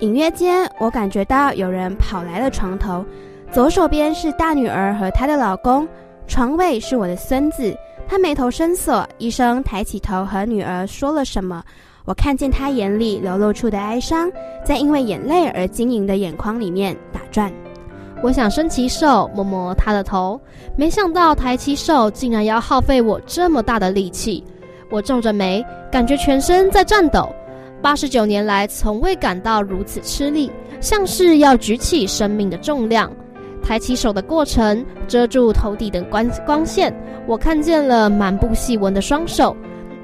[0.00, 3.04] 隐约间，我感觉到有人跑来了床头，
[3.52, 5.86] 左手边是大女儿和她的老公，
[6.26, 7.76] 床尾是我的孙子。
[8.08, 11.62] 他眉头深锁，医生抬起头和女儿说了什么，
[12.06, 14.30] 我看见他眼里流露出的哀伤，
[14.64, 17.52] 在因为眼泪而晶莹的眼眶里面打转。
[18.22, 20.40] 我想伸起手摸摸他的头，
[20.76, 24.42] 没想到抬起手竟然要耗费我这么大的力气。
[24.90, 27.28] 我皱着眉，感觉全身在颤抖。
[27.80, 30.50] 八十九年来，从未感到如此吃力，
[30.80, 33.08] 像是要举起生命的重量。
[33.62, 36.92] 抬起手的过程遮住头顶的光光线，
[37.26, 39.54] 我看见了满布细纹的双手，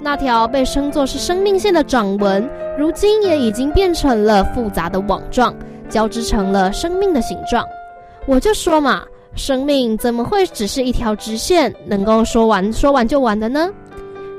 [0.01, 2.49] 那条被称作是生命线的掌纹，
[2.79, 5.53] 如今也已经变成了复杂的网状，
[5.89, 7.65] 交织成了生命的形状。
[8.27, 9.05] 我就说嘛，
[9.37, 13.71] 生命怎么会只是一条直线，能够说完说完就完的呢？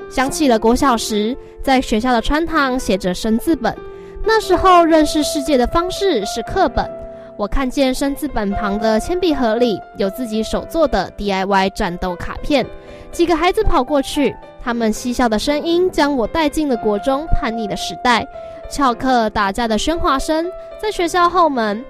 [0.09, 3.75] 想起了国小时在学校的穿堂写着生字本，
[4.23, 6.89] 那时候认识世界的方式是课本。
[7.37, 12.65] 我看见生字本旁的铅笔盒里有自己手做的 DIY 战斗卡片，
[13.11, 14.33] 几个孩子跑过去，
[14.63, 18.25] 他们嬉笑的声音将我带进了国中叛逆的时代，
[18.69, 20.45] 翘课打架的喧哗声，
[20.81, 21.83] 在学校后门。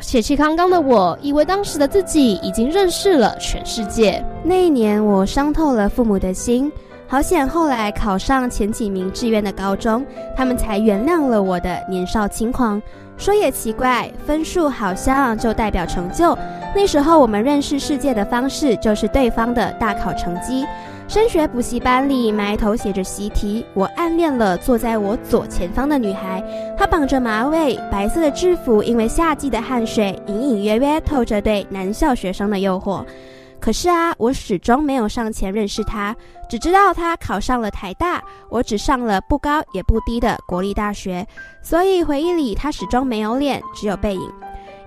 [0.00, 4.24] 血气方刚的我，以为当时的自己已经认识了全世界。
[4.42, 6.70] 那一年，我伤透了父母的心。
[7.06, 10.04] 好险，后来考上前几名志愿的高中，
[10.36, 12.80] 他们才原谅了我的年少轻狂。
[13.16, 16.36] 说也奇怪，分数好像就代表成就。
[16.76, 20.64] 那时候我们认识世界的方式，就是对方的大考成绩。
[21.08, 26.44] 升学补习班里埋头写着习题，我暗恋了坐在我左前方的女孩。
[26.76, 33.02] 她绑着马尾，白色的制服，因为夏季的汗水，隐隐约约透着对男校学生的诱惑。
[33.58, 36.14] 可是啊，我始终没有上前认识她，
[36.46, 41.26] 只知道她考上了台大，我只上了不高也不低的国立大学，
[41.62, 44.30] 所以回忆里她始终没有脸，只有背影。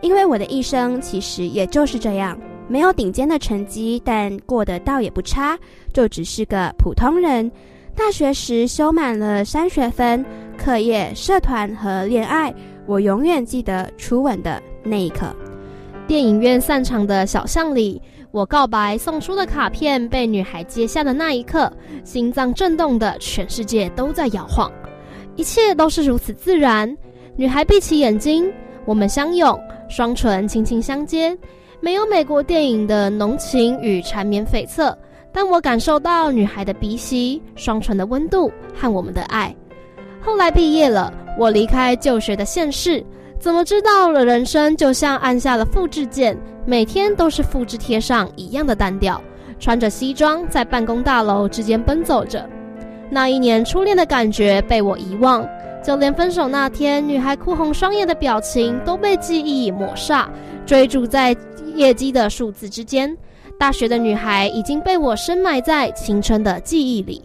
[0.01, 2.38] 因为我的一生其实也就是这样，
[2.72, 5.59] 没有顶尖的成绩，但过得倒也不差，
[5.91, 7.51] 就只是个普通人。
[7.93, 10.26] 大学时修满了三学分，
[10.57, 12.53] 课业、社团和恋爱，
[12.86, 15.36] 我永远记得初吻的那一刻。
[16.07, 18.01] 电影院散场的小巷里，
[18.32, 21.69] 我告白送出的卡片被女孩接下的那一刻，
[22.05, 24.72] 心脏震动的全世界都在摇晃，
[25.36, 26.97] 一切都是如此自然。
[27.36, 28.49] 女孩闭起眼睛，
[28.86, 29.59] 我们相拥，
[29.89, 31.38] 双唇轻轻相接，
[31.84, 34.95] 没有美国电影的浓情与缠绵悱恻，
[35.32, 39.53] 但我感受到女孩的鼻息、双唇的温度和我们的爱。
[40.21, 43.03] 后来毕业了，我离开就学的县市。
[43.39, 44.23] 怎么知道了？
[44.23, 49.19] 人生就像按下了复制键，每天都是复制贴上一样的单调。
[49.59, 52.47] 穿着西装在办公大楼之间奔走着，
[53.09, 55.47] 那一年初恋的感觉被我遗忘，
[55.84, 60.25] 就连分手那天女孩哭红双眼的表情都被记忆抹煞，
[60.65, 61.36] 追逐在
[61.76, 63.15] 业绩的数字之间。
[63.59, 67.22] 大学的女孩已经被我深埋在青春的记忆里，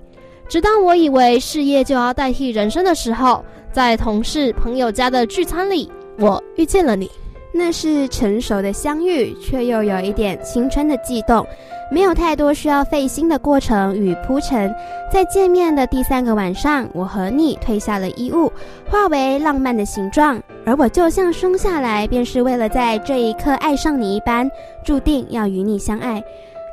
[0.48, 3.42] 直到我以为事业就要代替人生的时候，
[3.72, 5.90] 在同事朋友家的聚餐里。
[6.18, 7.10] 我遇见了你，
[7.56, 11.46] 那是成熟的相遇，却又有一点青春的悸动，
[11.90, 14.74] 没有太多需要费心的过程与铺陈。
[15.10, 18.52] 在见面的第三个晚上，我和你褪下了衣物，
[18.90, 24.50] 化为浪漫的形状，而我就像生下来便是为了在这一刻爱上你一般，
[24.84, 26.22] 注定要与你相爱，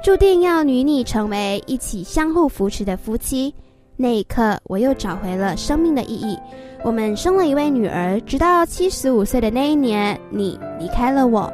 [0.03, 3.53] 注定要与你成为一起相互扶持的夫妻。
[3.95, 6.37] 那一刻，我又找回了生命的意义。
[6.83, 11.51] 我们生了一位女儿，直到七十五岁的那一年，你离开了我，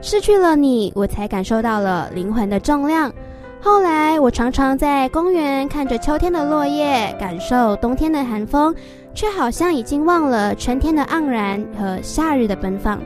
[0.00, 3.12] 失去了你，我才感受到了灵魂的重量。
[3.60, 8.74] 后来，我常常在公园看着秋天的落叶，感受冬天的寒风，
[9.14, 12.98] 却好像已经忘了春天的盎然和夏日的奔放。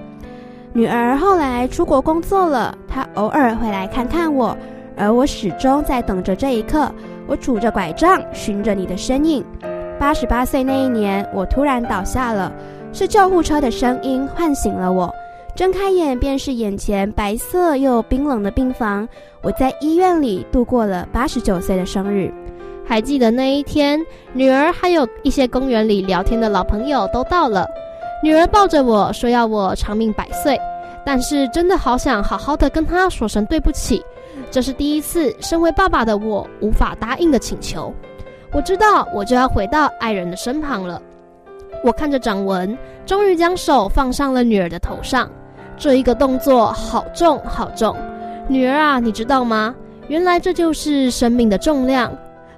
[0.72, 4.56] 女儿后来出国工作了，她偶尔会来看看我，
[4.96, 6.90] 而我始终在等着这一刻。
[7.26, 9.44] 我拄着拐杖，寻着你的身影。
[9.98, 12.52] 八十八岁那一年，我突然倒下了，
[12.92, 15.12] 是救护车的声音唤醒了我。
[15.54, 19.08] 睁开眼，便是眼前白色又冰冷的病房。
[19.42, 22.30] 我在医院里度过了八十九岁的生日。
[22.84, 23.98] 还记得那一天，
[24.34, 27.66] 女儿还有一些公园里聊天的老朋友都到了。
[28.22, 30.60] 女儿抱着我说要我长命百岁，
[31.04, 34.04] 但是真的好想好好的跟她说声对不起。
[34.50, 37.92] 这是第一次，身为爸爸的我无法答应的请求。
[38.52, 41.00] 我知道我就要回到爱人的身旁了。
[41.84, 45.30] 我看着掌纹，终于将手放上了女儿的头上。
[45.76, 47.94] 这一个动作好重好重，
[48.48, 49.74] 女儿啊，你知道吗？
[50.08, 52.10] 原来这就是生命的重量。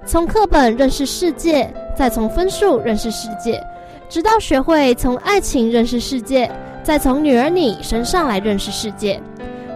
[0.05, 3.61] 从课本认识世界，再从分数认识世界，
[4.07, 6.49] 直到学会从爱情认识世界，
[6.81, 9.21] 再从女儿你身上来认识世界，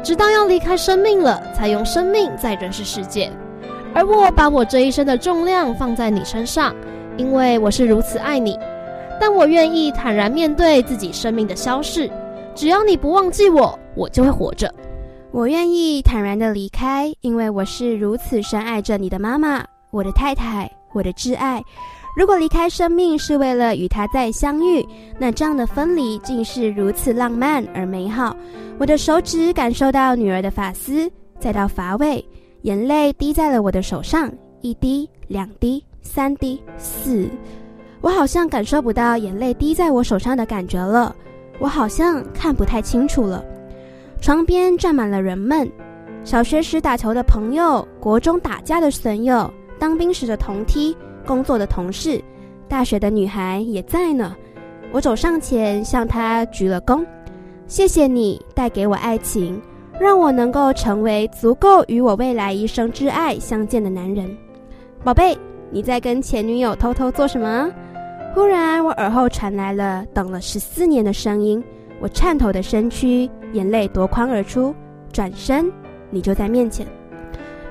[0.04, 3.32] 直到要离开生命了，才用生命在认识世界。
[3.96, 6.76] 而我把我这一生的重量放在你身上，
[7.16, 8.60] 因为我是如此爱你。
[9.20, 12.12] 但我愿意坦然面对自己生命的消逝。
[12.54, 14.72] 只要你不忘记我，我就会活着。
[15.32, 21.64] 我愿意坦然的离开，因为我是如此深爱着你的妈妈，我的太太，我的挚爱。
[22.16, 24.86] 如果离开生命是为了与他再相遇，
[25.18, 28.36] 那这样的分离竟是如此浪漫而美好。
[28.84, 31.10] 我的手指感受到女儿的发丝，
[31.40, 32.22] 再到发尾，
[32.64, 34.30] 眼泪滴在了我的手上，
[34.60, 37.30] 一滴、两滴、三滴、四。
[38.02, 41.16] 我好像感受不到眼泪滴在我手上的感觉了。
[41.60, 43.42] 我好像看不太清楚了。
[44.20, 45.72] 床边站满了人们，
[46.26, 50.94] 小学时打球的朋友，国中打架的损友，当兵时的同梯，
[51.26, 52.22] 工作的同事，
[52.68, 54.36] 大学的女孩也在呢。
[54.92, 57.02] 我走上前向她鞠了躬，
[57.68, 59.60] 谢谢你带给我爱情，
[60.00, 64.30] 让我能够成为足够与我未来一生挚爱相见的男人。
[65.04, 65.38] 宝贝，
[65.72, 67.72] 你在跟前女友偷偷做什么？
[68.36, 71.64] 忽然，我耳后传来了等了十四年的声音。
[72.00, 74.76] 我颤抖的身躯，眼泪夺眶而出。
[75.12, 75.72] 转身，
[76.10, 76.86] 你就在面前。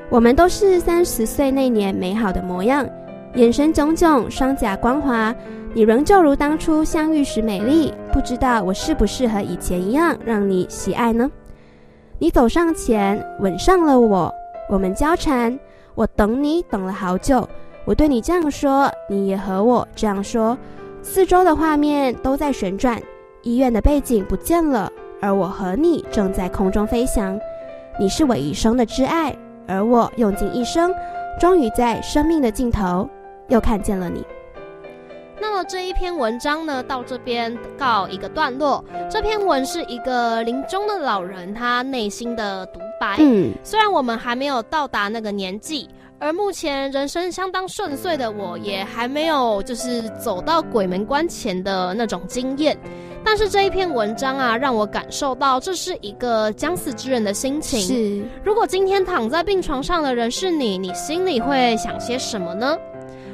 [0.08, 2.88] 我们都是三十岁那年美好的模样，
[3.34, 5.34] 眼神炯炯，双颊光滑。
[5.74, 7.92] 你仍旧如当初相遇时美丽。
[8.12, 11.30] 不知道我是不是和以前一样让你喜爱呢？
[12.18, 14.32] 你走上前，吻上了我。
[14.68, 15.58] 我们交缠，
[15.94, 17.48] 我等你等了好久。
[17.84, 20.56] 我对你这样说，你也和我这样说。
[21.02, 23.00] 四周的画面都在旋转，
[23.42, 27.38] 医院的背景不见了，而我和你正在空中飞翔。
[27.98, 30.94] 你是我一生的挚爱，而我用尽一生，
[31.40, 33.08] 终于在生命的尽头
[33.48, 34.24] 又看见了你。
[35.42, 38.82] 那么这一篇文章呢，到这边告一个段落。
[39.10, 43.16] 这篇文是一个临终的老人他内心的独白。
[43.18, 45.88] 嗯，虽然我们还没有到达那个年纪。
[46.20, 52.78] 而目前人生相当顺遂的我，也还没有就是走到鬼门关前的那种经验。
[53.24, 57.80] 但是这一篇文章啊，让我感受到这是一个将死之人的心情。
[57.80, 62.78] 是，如果今天躺在病床上的人是你，你心里会想些什么呢？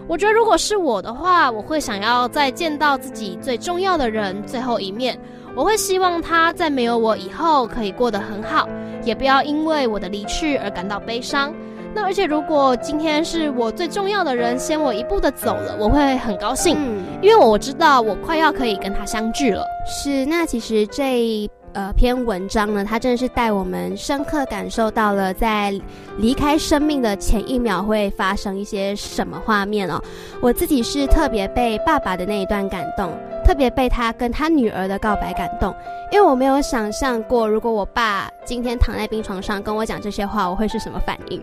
[0.08, 5.18] 我觉得如果是我的话，我会想要再见到自己最重要的人最后一面。
[5.54, 8.66] 我会希望他在没有我以后可以过得很好，
[9.04, 11.52] 也不要因为我的离去而感到悲伤。
[11.94, 19.64] 那而且，如果今天是我最重要的人先我一步的走了，我会很高兴，嗯，因为我知道我快要可以跟他相聚了。
[19.86, 20.24] 是。
[20.24, 25.72] 那其实这呃篇文章呢，它真的是带我们深刻感受到了在
[26.18, 30.02] 离开生命的前一秒会发生一些什么画面哦。
[30.40, 33.12] 我自己是特别被爸爸的那一段感动，
[33.44, 35.74] 特别被他跟他女儿的告白感动，
[36.10, 41.42] 因为我没有想象过，如果我爸今天躺在病床上跟我讲这些话，我会是什么反应。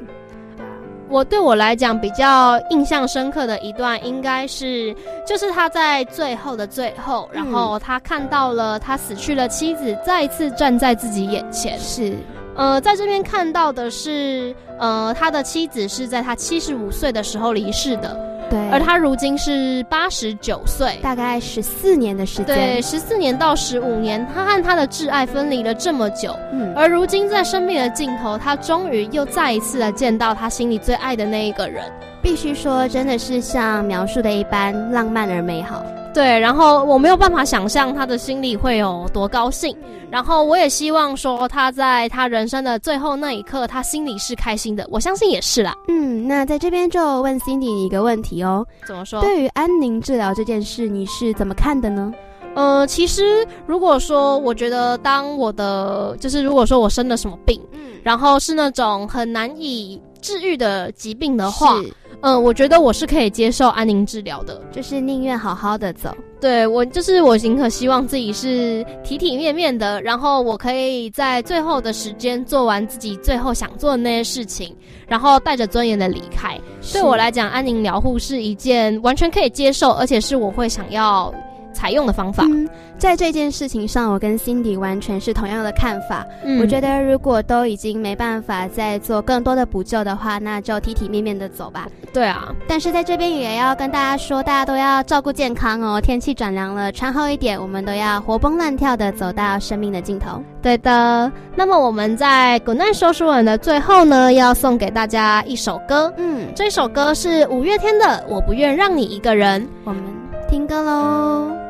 [1.07, 4.93] 我对我来讲比较印象深刻的一段，应该是
[5.25, 11.77] 就是他在最后的最后，然后他看到了他死去的妻子再一次站在自己眼前。
[11.79, 12.17] 是，
[12.55, 18.34] 呃，在这边看到的是，呃，他的妻子是在他七十五岁的时候离世的。
[18.49, 31.83] 对，而他如今是八十九岁，大概十四年的时间，对，十四年到十五年，他和他的挚爱分离了这么久，嗯，而如今在生命的尽头，他终于又再一次的见到他心里最爱的那一个人。
[32.21, 35.83] 必须说，真的是像描述的一般浪漫而美好。
[36.15, 39.75] 对，然后我没有办法想象他的心里会有多高兴，
[40.09, 45.75] 然后我也希望说他在他人生的最后那一刻，他心里是开心的，我相信也是啦。
[45.89, 49.19] 嗯，那在这边就问 Cindy 一个问题哦，怎么说？
[49.19, 52.13] 对于安宁治疗这件事，你是怎么看的呢？
[52.55, 61.93] 呃，其实如果说我觉得当我的就是如果说我生了什么病，嗯，然后是那种很难以治愈的疾病的话，是，
[62.25, 64.59] 嗯、我觉得我是可以接受安宁治疗的。
[64.71, 66.09] 就是宁愿好好的走。
[66.41, 74.75] 对我就是我宁可希望自己是体体面面的，然后我可以在最后的时间做完自己最后想做的那些事情，
[75.07, 76.59] 然后带着尊严的离开。
[76.91, 81.31] 对我来讲，安宁疗护是一件完全可以接受，而且是我会想要
[81.75, 82.43] 采用的方法。
[82.45, 82.67] 嗯，
[82.97, 86.25] 在这件事情上，我跟 Cindy 完全是同样的看法。
[86.43, 91.87] 嗯我觉得如果都已经没办法再做更多的补救的话，那就体体面面的走吧。
[92.13, 95.99] 对啊，但是在这边也要跟大家说，大家都要照顾健康哦。
[95.99, 100.41] 天气转凉了，穿厚一点，我们都要活蹦乱跳的走到生命的尽头。
[100.61, 101.29] 对的。
[101.57, 106.13] 那么我们在《滚蛋说书人》的最后呢，要送给大家一首歌。
[106.17, 109.61] 嗯，这首歌是五月天的《我不愿让你一个人》。
[109.83, 110.01] 我们
[110.49, 111.64] 听歌喽。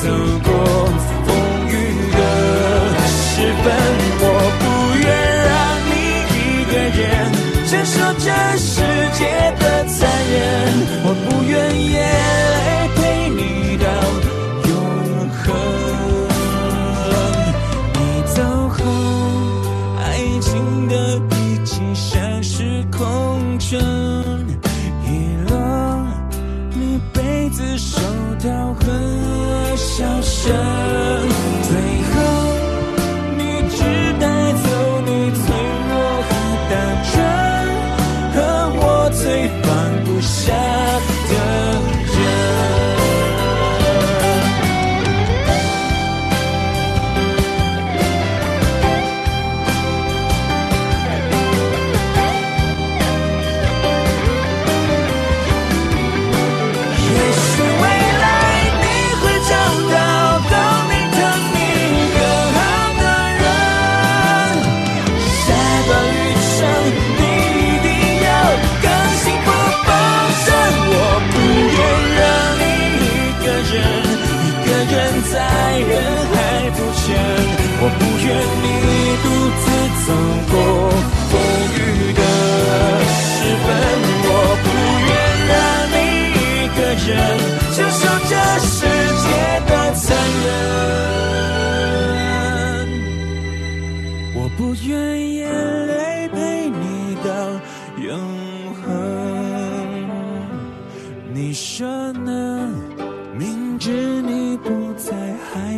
[0.00, 0.49] 自走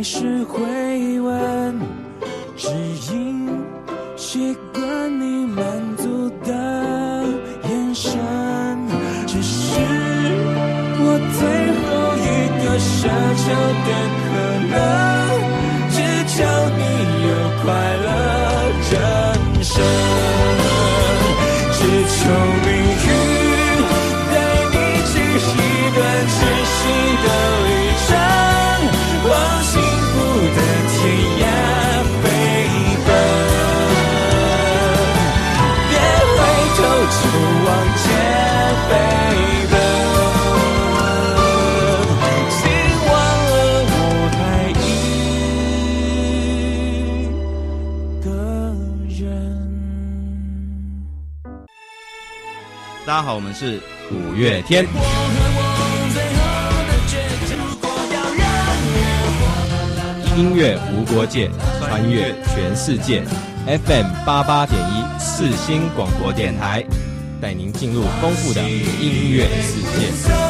[0.03, 1.79] 是会问，
[2.57, 2.67] 只
[3.13, 3.47] 因
[4.17, 4.83] 习惯
[5.19, 6.51] 你满足的
[7.69, 8.19] 眼神。
[9.25, 9.79] 只是
[10.99, 11.41] 我最
[11.79, 11.87] 后
[12.19, 12.27] 一
[12.59, 13.07] 个奢
[13.39, 13.45] 求
[13.85, 13.89] 的
[14.19, 14.27] 可
[14.73, 14.75] 能，
[15.89, 15.95] 只
[16.27, 16.35] 求
[16.77, 16.81] 你
[17.23, 17.31] 有
[17.63, 17.65] 快
[18.03, 18.05] 乐
[18.91, 18.93] 人
[19.63, 19.71] 生，
[53.13, 54.87] 大家好，我们是五月天。
[60.35, 61.47] 音乐无国界，
[61.77, 63.23] 穿越全世界。
[63.67, 66.83] FM 八八点一四星广播电台，
[67.39, 70.42] 带您进入丰富的音乐世界。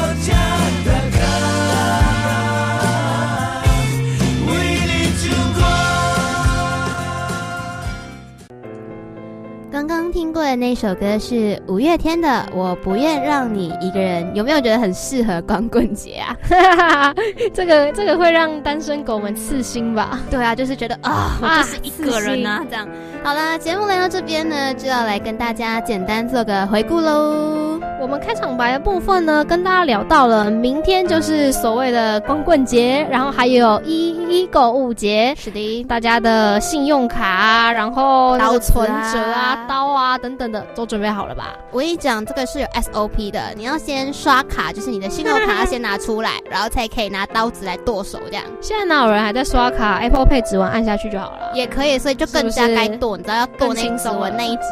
[10.58, 17.14] 的那首歌是五月天的《我不愿让你一个人》，有没有觉得很适合光棍节啊？
[17.52, 20.20] 这个这个会让单身狗们刺心吧？
[20.30, 22.88] 对啊，就是觉得啊，我啊就是一个人啊，这样。
[23.24, 27.80] 好啦，节目来到这边呢，就要来跟大家简单做个回顾喽。
[28.04, 41.54] 我们开场白的部分呢，跟大家聊到了明天就是所谓的光棍节，然后还有一一购物节，是的，大家的信用卡啊，然后那个刀存折啊、刀啊等等的都准备好了吧？
[41.70, 51.52] 我跟你讲，这个是有 SOP 的，你要先刷卡，就是你的信用卡要先拿出来，然后才可以拿刀子来剁手，这样现在哪有人还在刷卡？Apple Pay 指纹按下去就好了。
[51.54, 54.62] 也可以，所以就更加该剁，你知道要剁那个指纹那一只。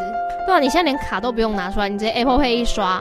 [0.44, 3.00] 对啊，你现在连卡都不用拿出来，你直接 Apple Pay 一刷，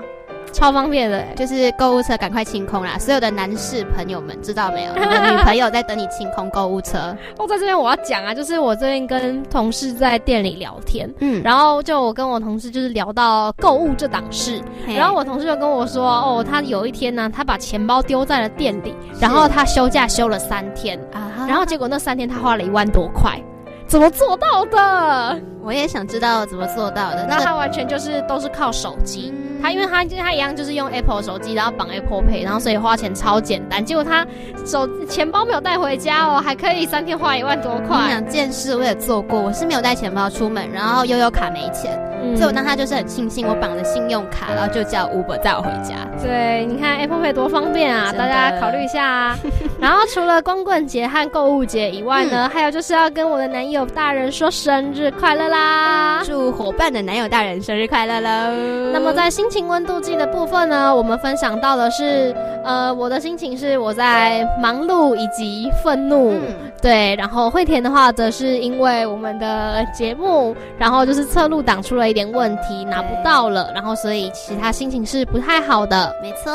[0.52, 1.34] 超方便的欸。
[1.36, 2.98] 就是购物车赶快清空啦！
[3.00, 4.94] 所有的男士朋友们知道没有？
[4.94, 7.16] 你的女朋友在等你清空购物车。
[7.40, 23.40] 哦，在这边我要讲啊，就是我最近跟同事在店里聊天，嗯，然后就我跟我同事就是聊到购物这档事，然后我同事就跟我说，哦，他有一天呢，他把钱包丢在了店里，然后他休假休了三天，啊，然后结果那三天他花了一万多块，
[23.88, 25.42] 怎么做到的？
[25.64, 27.26] 我也想知道怎么做到的。
[27.30, 29.32] 那他完全就是都是靠手机。
[29.32, 33.84] 嗯他因为他他一样就是用 Apple 手机，然后绑 Apple Pay，然后所以花钱超简单。
[33.84, 34.26] 结果他
[34.66, 38.08] 手钱包没有带回家哦，还可以三天花一万多块。
[38.08, 45.96] 两件事我也做过，我是没有带钱包出门，然后悠悠卡没钱，嗯所以我当他就是很庆幸我绑了信用卡，然后就叫 Uber 载我回家。
[46.22, 49.38] 对，你看 Apple Pay 多方便啊，大家考虑一下啊。
[49.80, 56.22] 然后除了光棍节和购物节以外呢，还有就是要跟我的男友大人说生日快乐啦。
[56.24, 58.92] 祝伙伴的男友大人生日快乐喽！
[58.94, 62.34] 那么在心情温度计的部分呢，我们分享到的是，
[62.64, 76.16] 呃，我的心情是我在忙碌以及愤怒，嗯，对，然后惠田的话，则是因为我们的节目，然后就是侧录档出了一点问题，拿不到了，然后所以其他心情是不太好的。
[76.22, 76.52] 没错，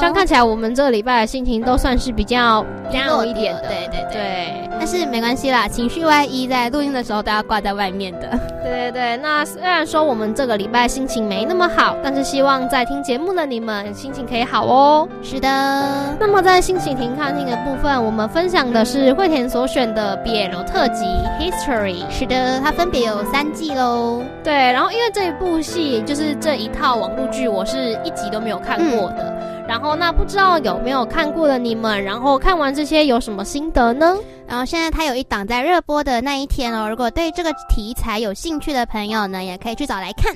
[0.00, 4.18] 这样看起来，我们这个礼拜的心情都算是比较低落 down 一点的，对对对。
[4.18, 8.30] 对但是没关系啦，情绪外衣在录音的时候都要挂在外面的。
[8.62, 9.16] 对对对。
[9.16, 15.08] 那虽然说我们这个礼拜心情没那么好，但是希望在听节目的你们心情可以好哦。
[15.22, 21.04] 是的，那么在心情停看听的部分，我们分享的是惠田所选的 BL 特辑
[21.40, 22.02] History。
[22.10, 24.22] 是的，它分别有三季喽。
[24.42, 29.36] 对，然后因为这一部戏就是这一套网络剧，我是一集都没有看过的。
[29.68, 34.16] 然后那不知道有没有看过的你们，然后看完这些有什么心得呢？
[34.46, 40.34] 然后现在它有一档在热播的那一天哦，如果对这个题材有兴趣的朋友呢，也可以去找来看。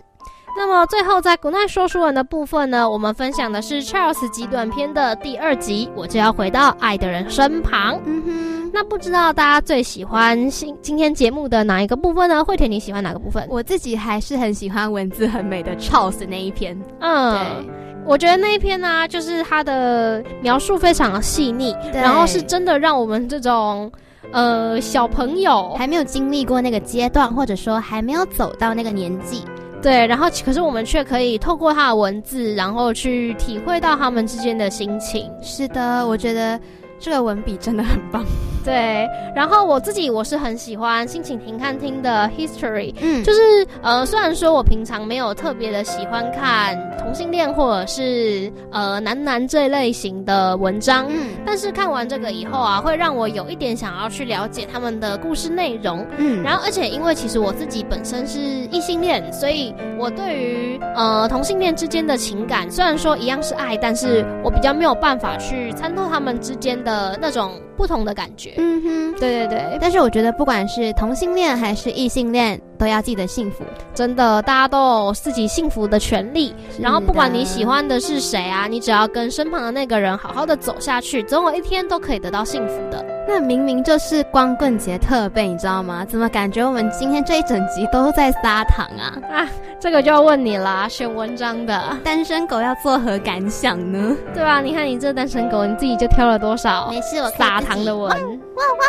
[0.55, 7.99] 那么最后在古奈说书人的部分呢，我们分享的是 Charles 极短篇的第二集，我就要回到爱的人身旁。
[8.05, 12.45] 嗯哼，那不知道大家最喜欢今今天节目的哪一个部分呢？
[12.45, 13.47] 惠田你喜欢哪个部分？
[13.49, 16.79] 我自己还是很喜欢文字很美的 Charles 那一篇。
[17.01, 17.71] 嗯，对，
[18.05, 23.91] 我觉得那一篇呢、就是它的描述非常的细腻，然后是真的让我们这种
[24.33, 29.43] 呃小朋友还没有经历过那个阶段，或者说还没有走到那个年纪，
[29.83, 35.29] 对，然后可是我们却可以透过他的文字，然后去体会到他们之间的心情。
[35.43, 36.59] 是的，我觉得
[37.03, 38.25] 这个文笔真的很棒。
[38.65, 56.07] 对，然后我自己我是很喜欢心情停看听的 history，嗯，就是呃，虽然说我平常没有特别的喜欢看同性恋或者是呃男男这类型的文章，嗯但是看完这个以后啊，会让我有一点想要去了解他们的故事内容。
[56.17, 68.55] 嗯，然后，而且因为其实我自己本身是异性恋，所以我对于呃同性恋之间的情感，虽然说一样是爱，但是我比较没有办法去参透他们之间的那种不同的感觉。
[68.59, 69.13] 嗯哼。
[69.21, 73.63] 对对对，但是我觉得，不管是同性恋还是异性恋，都要记得幸福。
[73.95, 76.53] 真的，大家都有自己幸福的权利。
[76.81, 83.05] 然后，不管你喜欢的是谁啊，你只要跟身旁的那个人好好的走下去，总有一天都可以得到幸福的。
[83.29, 86.05] 那明明就是光棍节特备，你知道吗？
[86.05, 89.15] 怎么感觉我们今天这一整集都在撒糖啊？
[89.31, 94.17] 啊，这个就要问你啦，选文章的，单身狗要作何感想呢？
[94.35, 94.61] 对吧？
[94.61, 98.09] 你看你这单身狗，你自己就挑了多少没事，我撒糖的文？
[98.09, 98.85] 哇哇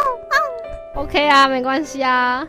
[0.96, 2.48] 哇！OK 啊，没关系啊。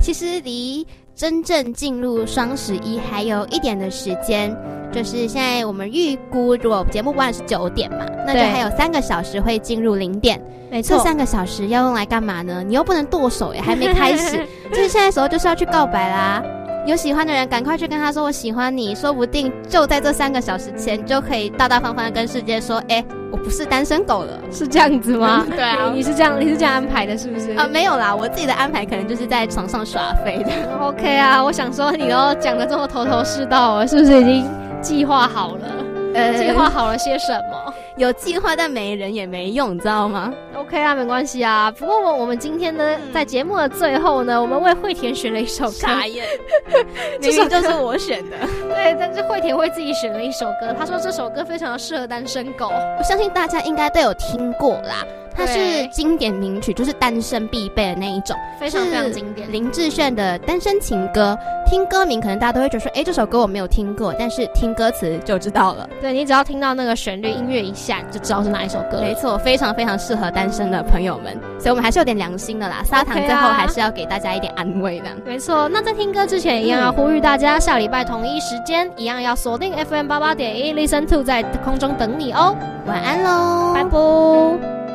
[0.00, 4.56] 其实离真正进入双十一还有一点的时间。
[4.90, 10.42] 就是现在我们预估，如果节目播完是九点嘛，那就对还有三个小时会进入零点。
[10.70, 12.64] 没错，这三个小时要用来干嘛呢？
[12.66, 16.42] 你又不能剁手耶，还没开始， 就是现在时候就是要去告白啦。
[16.88, 24.40] 有喜欢的人，赶快去跟他说我喜欢你，说不定就在这三个小时前，就可以大大方方的跟世界说，哎、我不是单身狗了。
[24.50, 25.44] 是这样子吗？
[25.54, 27.52] 对啊你你是这样，你是这样安排的，是不是？
[27.58, 30.50] 啊、没有啦，我自己的安排可能就是在床上耍飞的。
[30.80, 35.66] OK 啊，我想说你都讲的这么头头是道了，是不是已经计划好了？
[36.14, 41.70] 呃计划好了些什么有计划，但没人也没用，你知道吗？？OK 啊，没关系啊。
[41.72, 46.24] 不过我我们今天呢，在节目的最后呢，我们为惠田选了一首歌，眼，
[47.20, 48.36] 明明就是我选的。
[48.72, 52.68] 对，但是惠田为自己选了一首歌，他说这首歌非常的适合单身狗。
[52.68, 55.04] 我相信大家应该都有听过啦，
[55.38, 58.36] 它是对经典名曲，就是单身必备的那一种。
[58.58, 59.50] 非常非常经典。
[59.52, 61.38] 林志炫的《单身情歌》，
[61.70, 65.88] 听歌名可能大家都会觉得说，哎，这首歌我没有听过，但是听歌词就知道了。
[66.00, 69.02] 对你只要听到那个旋律音乐一下，你就知道是哪一首歌了。
[69.02, 72.82] 没错，非常非常适合单身的朋友们，所以我们还是有点良心的啦。
[72.84, 75.06] 砂糖最后还是要给大家一点安慰的。
[75.24, 84.87] 没错，那在听歌之前，一样要呼吁大家，下礼拜同一时间，一样要锁定 FM 八八点一，Listen to 在空中等你哦，晚安喽，拜拜。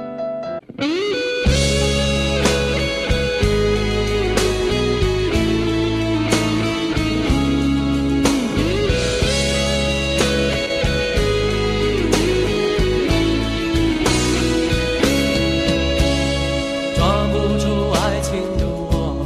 [16.96, 19.26] 抓不住爱情的我，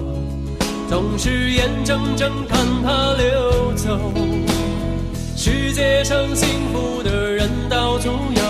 [0.88, 3.98] 总是眼睁睁看它流走。
[5.36, 8.42] 世界上幸福的人到处有，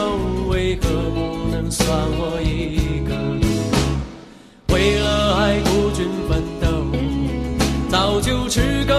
[0.67, 1.87] 为何不能算
[2.19, 3.15] 我一个？
[4.73, 6.67] 为了爱孤军奋斗，
[7.89, 8.93] 早就吃够